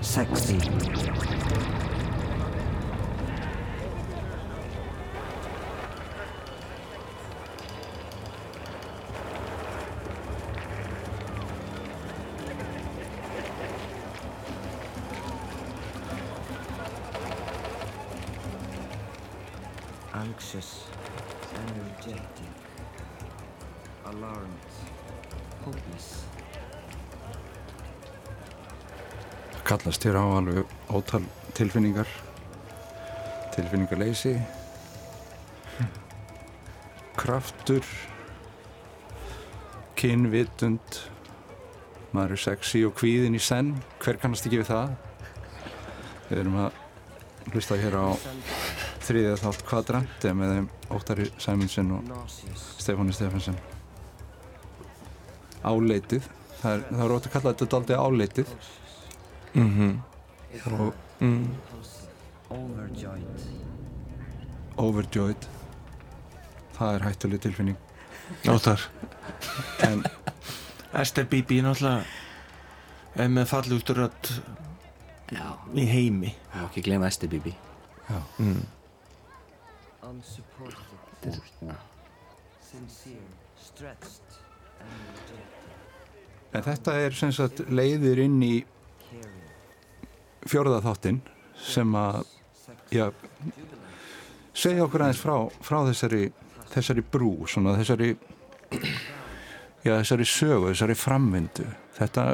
Sexy. 0.01 0.90
Kallast. 29.71 30.05
Hér 30.07 30.19
á 30.19 30.25
alveg 30.25 30.65
ótal 30.91 31.23
tilfinningar. 31.55 32.09
Tilfinningarleysi 33.55 34.35
kraftur. 37.21 37.85
Kynvitund. 39.99 41.01
Maður 42.17 42.35
er 42.35 42.43
sexy 42.43 42.83
og 42.89 42.97
kvíðin 42.99 43.37
í 43.37 43.43
senn. 43.43 43.75
Hver 44.03 44.19
kannast 44.23 44.49
ekki 44.49 44.63
við 44.63 44.71
það? 44.73 44.95
Við 46.31 46.41
erum 46.43 46.57
að 46.65 46.79
hlusta 47.53 47.79
hér 47.81 47.97
á 48.01 48.07
þriðja 49.05 49.37
þátt 49.41 49.63
kvadrant 49.69 50.27
með 50.39 50.55
þeim 50.55 50.67
Óttari 50.97 51.29
Sæmundsson 51.41 51.93
og 51.97 52.35
Stefáni 52.81 53.15
Stefansson 53.15 53.59
áleitið. 55.67 56.27
Það 56.61 56.75
er, 56.75 56.85
það 56.91 57.05
er 57.05 57.15
ótt 57.15 57.27
að 57.27 57.35
kalla 57.35 57.53
þetta 57.53 57.71
daldið 57.75 58.03
áleitið 58.05 58.53
mm 59.55 59.99
og 60.67 60.95
mm. 61.21 61.47
overjoyed, 62.51 63.47
overjoyed. 64.77 65.49
Það 66.75 66.95
er 66.95 67.05
hættuleg 67.05 67.41
tilfinning. 67.41 67.79
Óttar 68.49 68.81
en 69.85 70.05
Esther 71.01 71.25
Bibi 71.25 71.61
náttúrulega 71.63 72.05
er 73.15 73.29
með 73.29 73.49
fallustu 73.51 73.95
rödd 73.95 74.31
Já, 75.31 75.47
í 75.75 75.87
heimi. 75.87 76.35
Má 76.55 76.65
ekki 76.67 76.83
gleyma 76.87 77.11
Esti 77.11 77.29
Bibi 77.31 77.55
mm. 78.39 78.63
unsupported, 80.11 81.41
Já. 81.61 81.75
sincere, 82.71 83.31
stretched, 83.57 84.41
energetic, 84.81 85.47
En 86.53 86.65
þetta 86.67 86.95
er 86.99 87.15
sem 87.15 87.31
sagt 87.33 87.61
leiðir 87.71 88.25
inn 88.25 88.41
í 88.43 88.55
fjórða 90.49 90.81
þáttinn 90.85 91.21
sem 91.61 91.97
að 91.99 92.21
já, 92.95 93.07
segja 94.57 94.85
okkur 94.87 95.07
aðeins 95.07 95.23
frá, 95.23 95.37
frá 95.65 95.79
þessari, 95.91 96.31
þessari 96.73 97.05
brú, 97.13 97.33
svona 97.51 97.77
þessari 97.79 98.15
já, 99.85 99.95
þessari 99.95 100.29
sögu, 100.29 100.71
þessari 100.71 100.97
framvindu. 100.99 101.67
Þetta, 102.01 102.25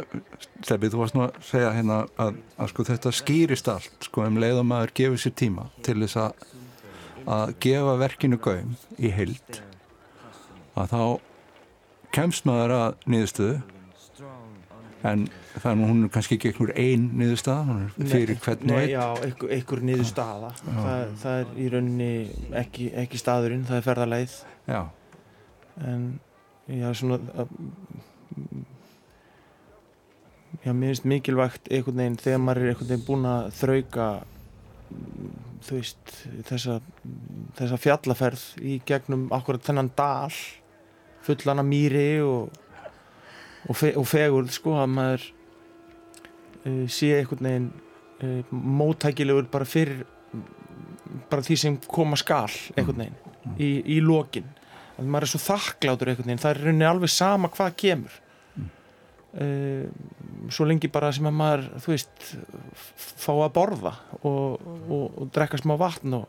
Steffi, 0.62 0.90
þú 0.92 1.00
varst 1.00 1.16
nú 1.16 1.24
að 1.24 1.38
segja 1.42 1.72
hérna 1.74 2.02
að, 2.22 2.36
að 2.54 2.68
sko 2.70 2.84
þetta 2.86 3.12
skýrist 3.18 3.70
allt 3.72 4.06
sko 4.06 4.22
um 4.22 4.38
leið 4.38 4.60
og 4.60 4.68
maður 4.68 4.92
gefur 5.00 5.22
sér 5.24 5.34
tíma 5.42 5.66
til 5.82 5.98
þess 6.04 6.20
að 6.22 6.44
að 7.26 7.54
gefa 7.64 7.96
verkinu 7.98 8.38
gaum 8.38 8.76
í 9.02 9.10
heild 9.10 9.58
að 10.78 10.92
þá 10.92 11.00
kemst 12.14 12.46
maður 12.46 12.74
að 12.76 13.26
strong, 13.32 13.75
en 15.06 15.24
er 15.56 15.76
nú 15.78 15.88
hún 15.88 16.04
er 16.06 16.12
kannski 16.14 16.36
ekki 16.36 16.52
einhver 16.52 16.72
ein 16.80 17.08
niðurstaða, 17.20 17.76
fyrir 17.96 18.38
hvern 18.44 18.72
og 18.72 18.80
einn. 18.80 18.92
já, 18.92 19.04
einhver, 19.26 19.52
einhver 19.56 19.82
niður 19.88 20.08
staða 20.10 20.52
það, 20.64 21.14
það 21.22 21.40
er 21.40 21.52
í 21.56 21.68
rauninni 21.74 22.10
ekki, 22.62 22.88
ekki 23.04 23.20
staðurinn, 23.20 23.66
það 23.68 23.80
er 23.80 23.86
ferðarleið 23.86 24.36
já, 24.70 24.80
en 25.92 26.06
já, 26.70 26.88
svona 27.00 27.20
að, 27.42 27.54
já, 30.64 30.72
mér 30.72 30.92
finnst 30.92 31.10
mikilvægt 31.14 31.70
einhvern 31.70 32.02
veginn 32.02 32.20
þegar 32.24 32.44
maður 32.44 32.62
er 32.64 32.74
einhvern 32.74 32.92
veginn 32.92 33.06
búinn 33.08 33.30
að 33.30 33.50
þrauka 33.60 34.10
þú 35.66 35.80
veist, 35.80 36.14
þessa, 36.46 36.78
þessa 37.58 37.80
fjallaferð 37.82 38.46
í 38.62 38.78
gegnum 38.86 39.26
akkurat 39.34 39.64
þennan 39.66 39.90
dal 39.98 40.30
fullana 41.26 41.64
mýri 41.66 42.20
og, 42.22 42.54
og, 43.66 43.76
fe, 43.76 43.92
og 43.98 44.06
fegurð 44.08 44.52
sko 44.54 44.76
að 44.80 44.92
maður 44.96 45.24
uh, 46.66 46.84
sé 46.92 47.12
einhvern 47.18 47.48
veginn 47.48 47.70
uh, 48.22 48.52
móttækilegur 48.52 49.48
bara 49.52 49.68
fyrir 49.68 50.04
bara 51.30 51.44
því 51.46 51.56
sem 51.58 51.80
koma 51.88 52.18
skal 52.18 52.50
einhvern 52.76 53.02
veginn 53.04 53.58
í, 53.62 53.70
í 53.96 53.98
lokin. 54.04 54.46
Að 54.96 55.10
maður 55.10 55.26
er 55.26 55.32
svo 55.34 55.42
þakklátur 55.46 56.12
einhvern 56.12 56.30
veginn 56.30 56.44
það 56.44 56.54
er 56.54 56.62
rauninni 56.64 56.88
alveg 56.88 57.12
sama 57.12 57.52
hvað 57.54 57.76
kemur. 57.82 58.22
Uh, 59.36 59.84
svo 60.48 60.64
lengi 60.64 60.88
bara 60.88 61.10
sem 61.12 61.26
að 61.28 61.36
maður 61.36 61.66
þú 61.84 61.92
veist 61.92 62.30
fá 62.96 63.32
að 63.34 63.52
borða 63.58 63.92
og, 64.22 64.62
og, 64.86 65.04
og 65.10 65.28
drekka 65.34 65.60
smá 65.60 65.74
vatn 65.80 66.16
og, 66.22 66.24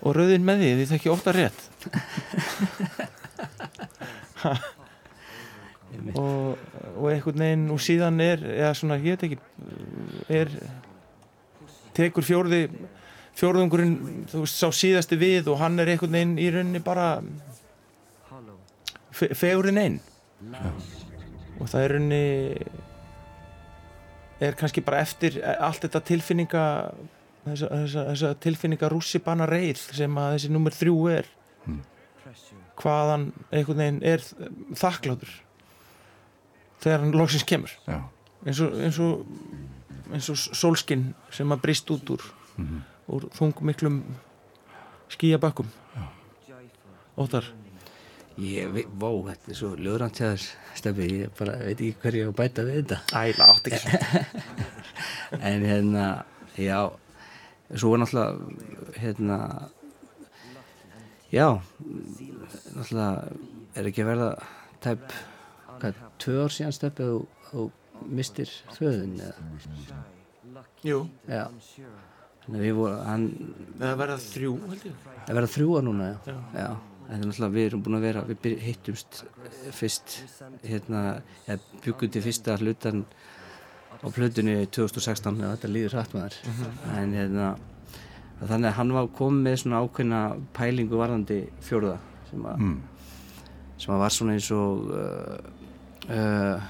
og 0.00 0.16
rauðin 0.16 0.46
með 0.46 0.64
því 0.64 0.72
því 0.74 0.88
það 0.90 0.98
ekki 0.98 1.14
ofta 1.14 1.36
rétt. 1.36 1.60
Ha. 4.40 4.54
Og, 6.14 6.58
og 6.96 7.10
einhvern 7.10 7.44
veginn 7.44 7.68
og 7.74 7.82
síðan 7.82 8.20
er 8.24 8.42
eða 8.54 8.72
svona 8.78 8.98
ég 9.00 9.16
veit 9.16 9.26
ekki 9.26 9.38
er 10.30 10.52
tekur 11.96 12.24
fjórði 12.24 12.62
fjórðungurinn 13.38 14.26
þú 14.30 14.44
veist 14.44 14.58
sá 14.60 14.68
síðasti 14.74 15.18
við 15.20 15.50
og 15.52 15.60
hann 15.62 15.78
er 15.80 15.92
einhvern 15.92 16.16
veginn 16.16 16.38
í 16.40 16.50
rauninni 16.52 16.82
bara 16.84 17.08
fe 19.14 19.30
fegurinn 19.36 19.80
einn. 19.80 19.98
Lavish, 20.50 21.04
og 21.60 21.68
það 21.68 21.84
er 21.84 21.94
rauninni 21.94 22.24
er 24.40 24.56
kannski 24.56 24.84
bara 24.84 25.02
eftir 25.04 25.36
allt 25.60 25.84
þetta 25.84 26.00
tilfinninga 26.08 26.64
þessa, 27.44 27.68
þessa, 27.68 28.06
þessa 28.12 28.32
tilfinninga 28.46 28.90
rússipanna 28.92 29.48
reið 29.50 29.82
sem 29.98 30.20
að 30.20 30.34
þessi 30.36 30.52
nummer 30.54 30.76
þrjú 30.76 30.96
er. 31.12 31.28
Pressure, 32.22 32.64
hvaðan 32.80 33.30
einhvern 33.52 33.82
veginn 33.84 34.02
er 34.08 34.24
þakklátur 34.80 35.38
þegar 36.80 37.04
hann 37.04 37.14
loksins 37.16 37.44
kemur. 37.48 37.72
Já, 37.86 37.98
eins 38.46 38.60
og, 38.64 38.74
eins 38.80 38.98
og, 39.04 39.24
eins 40.10 40.28
og 40.32 40.38
sólskinn 40.40 41.10
sem 41.34 41.52
að 41.54 41.62
brist 41.66 41.90
út 41.94 42.12
úr 42.16 42.24
mhm, 42.56 42.82
úr 43.10 43.28
þungmiklum 43.36 44.00
skíabökkum 45.10 45.66
joyful, 46.48 46.94
óttar. 47.24 47.48
Ég, 48.40 48.70
vei- 48.72 48.86
vó, 48.88 49.10
þetta 49.26 49.50
er 49.52 49.56
svo 49.58 49.72
ljóðrænt 49.76 50.16
hjá 50.20 50.28
þér 50.30 50.44
Steffi, 50.78 51.06
ég 51.24 51.32
bara 51.36 51.56
veit 51.60 51.80
ekki 51.82 51.96
hverju 52.00 52.20
ég 52.22 52.28
á 52.28 52.32
að 52.32 52.38
bæta 52.38 52.62
við 52.64 52.76
þetta. 52.78 52.98
Æla 53.20 53.48
átt 53.52 53.66
ekki 53.68 53.90
en 55.50 55.66
hérna, 55.66 56.04
já 56.56 56.78
svo 57.74 57.90
er 57.94 58.00
náttúrulega 58.00 58.94
hérna 59.02 59.36
já 61.34 61.46
náttúrulega 62.74 63.10
er 63.78 63.90
ekki 63.90 64.02
að 64.06 64.10
verða 64.12 64.30
tæp, 64.86 65.12
hvað, 65.82 66.00
tvö 66.22 66.36
ár 66.44 66.54
síðan 66.56 66.76
Steffi 66.76 67.08
og, 67.16 67.26
og 67.56 68.06
mistir 68.10 68.52
föðun 68.76 69.16
eða, 69.20 69.96
jú, 70.86 71.00
já, 71.28 71.42
þannig 72.44 72.60
að 72.60 72.64
við 72.64 72.76
vorum 72.78 73.02
hann, 73.08 73.26
það 73.80 73.98
verða 74.04 74.20
þrjú 74.26 74.52
held 74.70 74.86
ég. 74.88 75.02
Það 75.26 75.36
verða 75.40 75.52
þrjúa 75.56 75.82
núna, 75.88 76.08
já, 76.12 76.16
Já. 76.30 76.38
já. 76.62 76.70
En 77.10 77.16
það 77.18 77.24
er 77.24 77.26
náttúrulega 77.26 77.54
við 77.56 77.64
erum 77.66 77.80
búin 77.82 77.96
að 77.98 78.04
vera, 78.06 78.20
við 78.28 78.52
hittumst 78.62 79.16
eh, 79.26 79.70
fyrst, 79.74 80.12
hérna 80.62 81.00
eða 81.48 81.80
byggum 81.82 82.12
til 82.14 82.22
fyrsta 82.22 82.54
hlutan 82.60 83.00
á 84.00 84.06
plötunni 84.14 84.54
2016 84.70 85.40
eða 85.42 85.56
þetta 85.56 85.70
líður 85.74 85.96
hratt 85.98 86.14
maður. 86.14 86.36
En 86.94 87.16
hérna 87.18 87.48
þannig 88.46 88.70
að 88.70 88.76
hann 88.78 88.94
var 88.94 89.10
komið 89.18 89.42
með 89.48 89.56
svona 89.64 89.80
ákveðna 89.84 90.20
pælingu 90.56 91.00
varðandi 91.02 91.40
fjórða 91.66 91.96
sem 92.30 92.46
að, 92.46 92.62
mm, 92.62 92.78
sem 93.82 93.94
að 93.96 94.02
var 94.06 94.14
svona 94.14 94.36
eins 94.38 94.50
og 94.54 94.86
uh, 94.94 95.59
uh, 96.10 96.60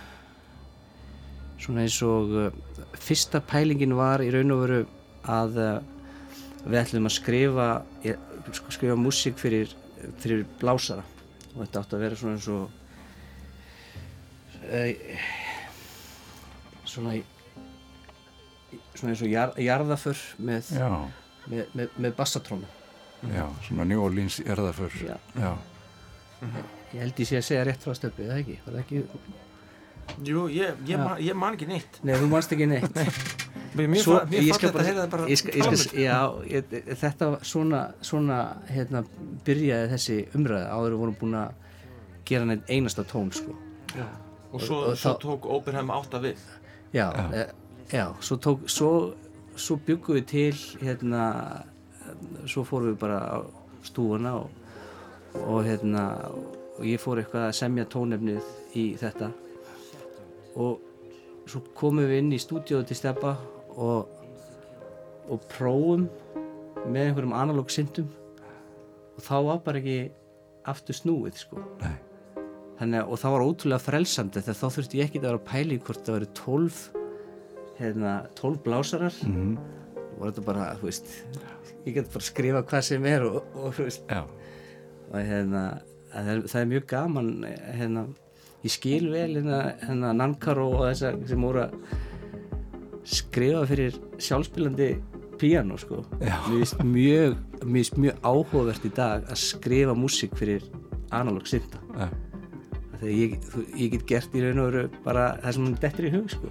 svona 1.60 1.84
eins 1.86 1.98
og 2.06 2.34
uh, 2.36 2.50
fyrsta 3.00 3.40
pælingin 3.44 3.94
var 3.98 4.22
í 4.24 4.30
raun 4.34 4.52
og 4.54 4.62
veru 4.64 4.80
að 5.30 5.58
uh, 5.60 5.80
við 6.66 6.80
ætlum 6.82 7.08
að 7.08 7.16
skrifa 7.16 7.68
ég- 8.04 8.20
sko, 8.56 8.72
skrifa 8.74 8.96
músík 9.00 9.36
fyrir, 9.40 9.72
fyrir 10.20 10.44
blásara. 10.60 11.04
Og 11.54 11.64
þetta 11.64 11.80
átti 11.82 11.96
að 11.98 12.04
vera 12.06 12.16
svona 12.20 12.36
eins 12.38 12.48
og 12.48 12.68
svona 16.86 17.14
í- 17.18 17.24
svona 18.94 19.12
eins 19.14 19.22
og 19.24 19.30
jar, 19.32 19.52
jarðaför 19.58 20.18
með, 20.38 20.68
með, 21.50 21.64
með, 21.74 21.88
með 21.96 22.14
bassatrónu 22.18 22.68
já, 23.34 23.46
svona 23.66 23.84
New 23.88 24.02
Orleans 24.04 24.38
erðaför. 24.44 24.94
Já. 25.04 25.16
Já, 25.36 25.52
ég 26.94 27.00
held 27.04 27.20
ég 27.22 27.26
sé 27.30 27.36
að 27.38 27.46
segja 27.46 27.64
rétt 27.68 27.84
frá 27.86 27.94
stöppi, 27.94 28.26
eða 28.26 28.38
ekki? 28.42 28.58
Var 28.66 28.74
það 28.74 28.82
ekki? 28.84 29.02
Jú, 30.26 30.46
ég, 30.50 30.80
ég, 30.90 30.98
man, 30.98 31.18
ég 31.22 31.36
man 31.38 31.54
ekki 31.54 31.66
neitt 31.70 32.00
Nei, 32.02 32.16
þú 32.18 32.26
manst 32.32 32.50
ekki 32.56 32.66
neitt 32.66 32.96
Mér, 33.78 33.86
mér, 33.86 34.00
Svo- 34.02 34.16
fa- 34.18 34.24
mér 34.26 34.40
ég 34.42 34.48
fannst 34.50 34.58
skal 34.58 34.72
þetta 34.74 34.86
heyrða 34.88 35.04
bara 35.12 35.36
skal, 35.38 36.00
já, 36.02 36.16
ég, 36.50 36.72
þetta 36.98 37.28
svona, 37.46 37.82
svona 38.02 38.38
hérna, 38.66 39.04
byrjaði 39.46 39.92
þessi 39.92 40.16
umræði 40.34 40.72
áður 40.74 40.96
við 40.96 41.02
vorum 41.04 41.18
búin 41.20 41.36
að 41.38 41.52
gera 42.26 42.48
neitt 42.50 42.66
einasta 42.74 43.04
tón 43.06 43.30
sko. 43.34 43.54
Já. 43.94 44.08
Og 44.50 44.60
svo, 44.66 44.80
Og- 44.80 44.88
og 44.90 44.98
svo 44.98 45.12
þá- 45.14 45.20
tók 45.22 45.46
Oppenheim 45.46 45.90
átta 45.94 46.18
við 46.24 46.42
já, 46.92 47.06
Já. 47.14 47.30
já. 47.30 47.46
já 47.92 48.04
svo, 48.20 48.36
tók, 48.42 48.66
svo, 48.66 48.90
svo 49.54 49.76
byggum 49.86 50.18
við 50.18 50.26
til 50.26 50.58
hérna 50.82 51.22
svo 52.50 52.64
fórum 52.66 52.90
við 52.90 52.98
bara 52.98 53.20
á 53.22 53.38
stúuna 53.86 54.34
og, 54.42 54.50
og 55.46 55.62
hérna 55.64 56.08
og 56.34 56.56
ég 56.86 57.00
fór 57.02 57.20
eitthvað 57.22 57.48
að 57.48 57.56
semja 57.60 57.84
tónefnið 57.92 58.76
í 58.78 58.84
þetta. 59.00 59.30
Og 60.60 60.80
svo 61.50 61.62
komum 61.78 62.06
við 62.06 62.18
inn 62.22 62.32
í 62.36 62.38
stúdíóðu 62.40 62.86
til 62.90 62.96
Steppa 62.98 63.34
og, 63.76 64.08
og 65.30 65.44
prófum 65.50 66.06
með 66.90 67.10
einhverjum 67.10 67.34
analóg 67.36 67.70
syndum 67.74 68.08
og 69.16 69.24
þá 69.26 69.34
var 69.48 69.58
bara 69.66 69.80
ekki 69.82 69.98
aftur 70.70 70.96
snúið 70.96 71.36
sko. 71.42 71.60
Nei, 71.82 71.96
Þannig, 72.80 73.02
að- 73.02 73.10
og 73.12 73.18
það 73.20 73.34
var 73.34 73.44
ótrúlega 73.44 73.84
frelsandi 73.84 74.40
þegar 74.40 74.56
þá 74.60 74.68
þurfti 74.76 74.98
ég 75.00 75.08
ekki 75.10 75.18
að 75.20 75.26
vera 75.28 75.40
að 75.40 75.48
pæla 75.50 75.74
í 75.76 75.80
hvort 75.84 76.04
það 76.06 76.16
verið 76.16 76.32
12 76.40 76.78
hérna, 77.80 78.12
12 78.40 78.62
blásarar. 78.64 79.14
Mhm, 79.26 79.58
og 80.00 80.18
var 80.20 80.30
þetta 80.32 80.44
bara, 80.46 80.68
þú 80.80 80.88
veist 80.88 81.06
ég 81.86 81.94
get 81.94 82.08
bara 82.12 82.24
skrifa 82.24 82.62
hvað 82.62 82.82
sem 82.88 83.04
er 83.06 83.22
og, 83.28 83.42
og 83.56 83.74
þú 83.76 83.84
veist. 83.88 84.02
Já, 84.08 84.22
og 85.10 85.16
hérna, 85.20 85.64
að 85.74 85.82
það, 85.82 85.99
er, 86.14 86.42
það 86.50 86.60
er 86.60 86.70
mjög 86.72 86.86
gaman 86.90 87.28
hérna, 87.78 88.04
ég 88.64 88.70
skil 88.74 89.10
vel 89.12 89.34
hérna, 89.38 89.60
hérna 89.84 90.12
Nankar 90.16 90.58
og 90.62 90.80
þessa 90.88 91.12
sem 91.28 91.40
voru 91.46 91.62
að 91.66 91.76
skrifa 93.10 93.62
fyrir 93.70 93.96
sjálfspilandi 94.20 94.90
píano 95.40 95.78
sko. 95.80 96.02
Já. 96.20 96.36
mér 96.50 96.58
finnst 96.60 96.82
mjög, 96.84 97.36
mjög 97.96 98.18
áhugavert 98.28 98.84
í 98.84 98.90
dag 98.94 99.24
að 99.32 99.38
skrifa 99.40 99.94
músík 99.96 100.34
fyrir 100.36 100.66
analog 101.16 101.46
synda 101.48 101.80
já, 101.96 102.08
þegar 103.00 103.14
ég, 103.16 103.38
þú- 103.48 103.64
ég 103.80 103.90
get 103.94 104.04
gert 104.06 104.34
í 104.36 104.42
raun 104.44 104.60
og 104.60 104.68
veru 104.72 104.90
bara 105.04 105.30
það 105.40 105.52
sem 105.56 105.64
hann 105.64 105.78
dettur 105.80 106.04
í 106.10 106.12
hug 106.12 106.28
sko. 106.30 106.50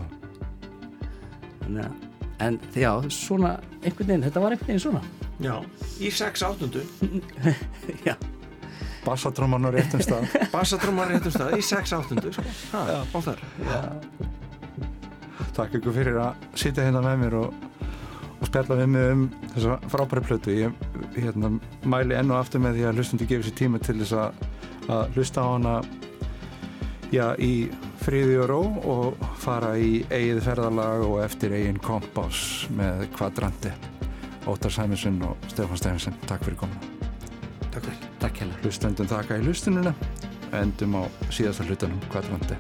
Þannig 1.62 1.86
að 1.86 2.08
en 2.40 2.58
já, 2.74 2.92
svona 3.14 3.54
einhvern 3.84 4.08
veginn, 4.10 4.24
þetta 4.26 4.42
var 4.42 4.52
einhvern 4.56 4.68
veginn 4.72 4.84
svona. 4.84 5.02
Já, 5.44 5.56
í 6.02 6.10
sex 6.12 6.42
áttundu. 6.44 6.82
Já, 8.08 8.16
bassatróman 9.06 9.68
á 9.68 9.70
réttum 9.74 10.04
stað. 10.04 10.28
Bassatrómar 10.56 11.12
réttum 11.14 11.34
stað 11.34 11.58
í 11.58 11.64
sex 11.66 11.94
áttundu 11.96 12.34
sko. 12.36 12.46
ha, 12.74 13.02
og 13.14 13.26
þar 13.26 13.44
Takk 15.56 15.80
ykkur 15.80 15.96
fyrir 15.96 16.20
að 16.22 16.46
sitja 16.60 16.86
hérna 16.86 17.02
með 17.04 17.24
mér 17.24 17.36
og, 17.40 17.64
og 18.40 18.48
spjalla 18.48 18.78
við 18.80 18.92
mig 18.94 19.10
um 19.14 19.24
þessa 19.56 19.78
frábæri 19.92 20.24
plötu. 20.28 20.56
Ég 20.56 21.16
hérna, 21.18 21.52
mæli 21.84 22.16
enn 22.16 22.32
og 22.32 22.40
aftur 22.40 22.64
með 22.64 22.80
því 22.80 22.86
að 22.88 23.02
hlustundi 23.02 23.28
gefið 23.30 23.50
sér 23.50 23.58
tíma 23.60 23.82
til 23.84 23.98
þess 24.02 24.16
að, 24.20 24.46
að 24.88 25.18
hlusta 25.18 25.44
á 25.44 25.48
hana 25.50 25.76
já, 27.12 27.26
í 27.36 27.54
friði 28.04 28.38
og 28.44 28.50
ró 28.52 28.62
og 28.94 29.26
fara 29.44 29.74
í 29.80 30.04
eigið 30.08 30.44
ferðalag 30.48 31.08
og 31.08 31.18
eftir 31.26 31.56
eigin 31.58 31.82
kompás 31.84 32.70
með 32.76 33.10
kvadranti. 33.18 33.74
Óttar 34.50 34.74
Sæminsson 34.74 35.20
og 35.28 35.52
Stefán 35.52 35.82
Stefansson, 35.82 36.24
takk 36.30 36.48
fyrir 36.48 36.64
komuna. 36.64 36.89
Takk 37.70 37.86
fyrir. 37.86 38.06
Takk 38.20 38.44
hella 38.44 38.62
Hlustendum 38.64 39.10
þakka 39.10 39.40
í 39.40 39.44
hlustununa, 39.46 39.94
endum 40.58 40.98
á 40.98 41.04
síðasta 41.30 41.68
hlutanum. 41.70 42.02
Kvadranti. 42.10 42.58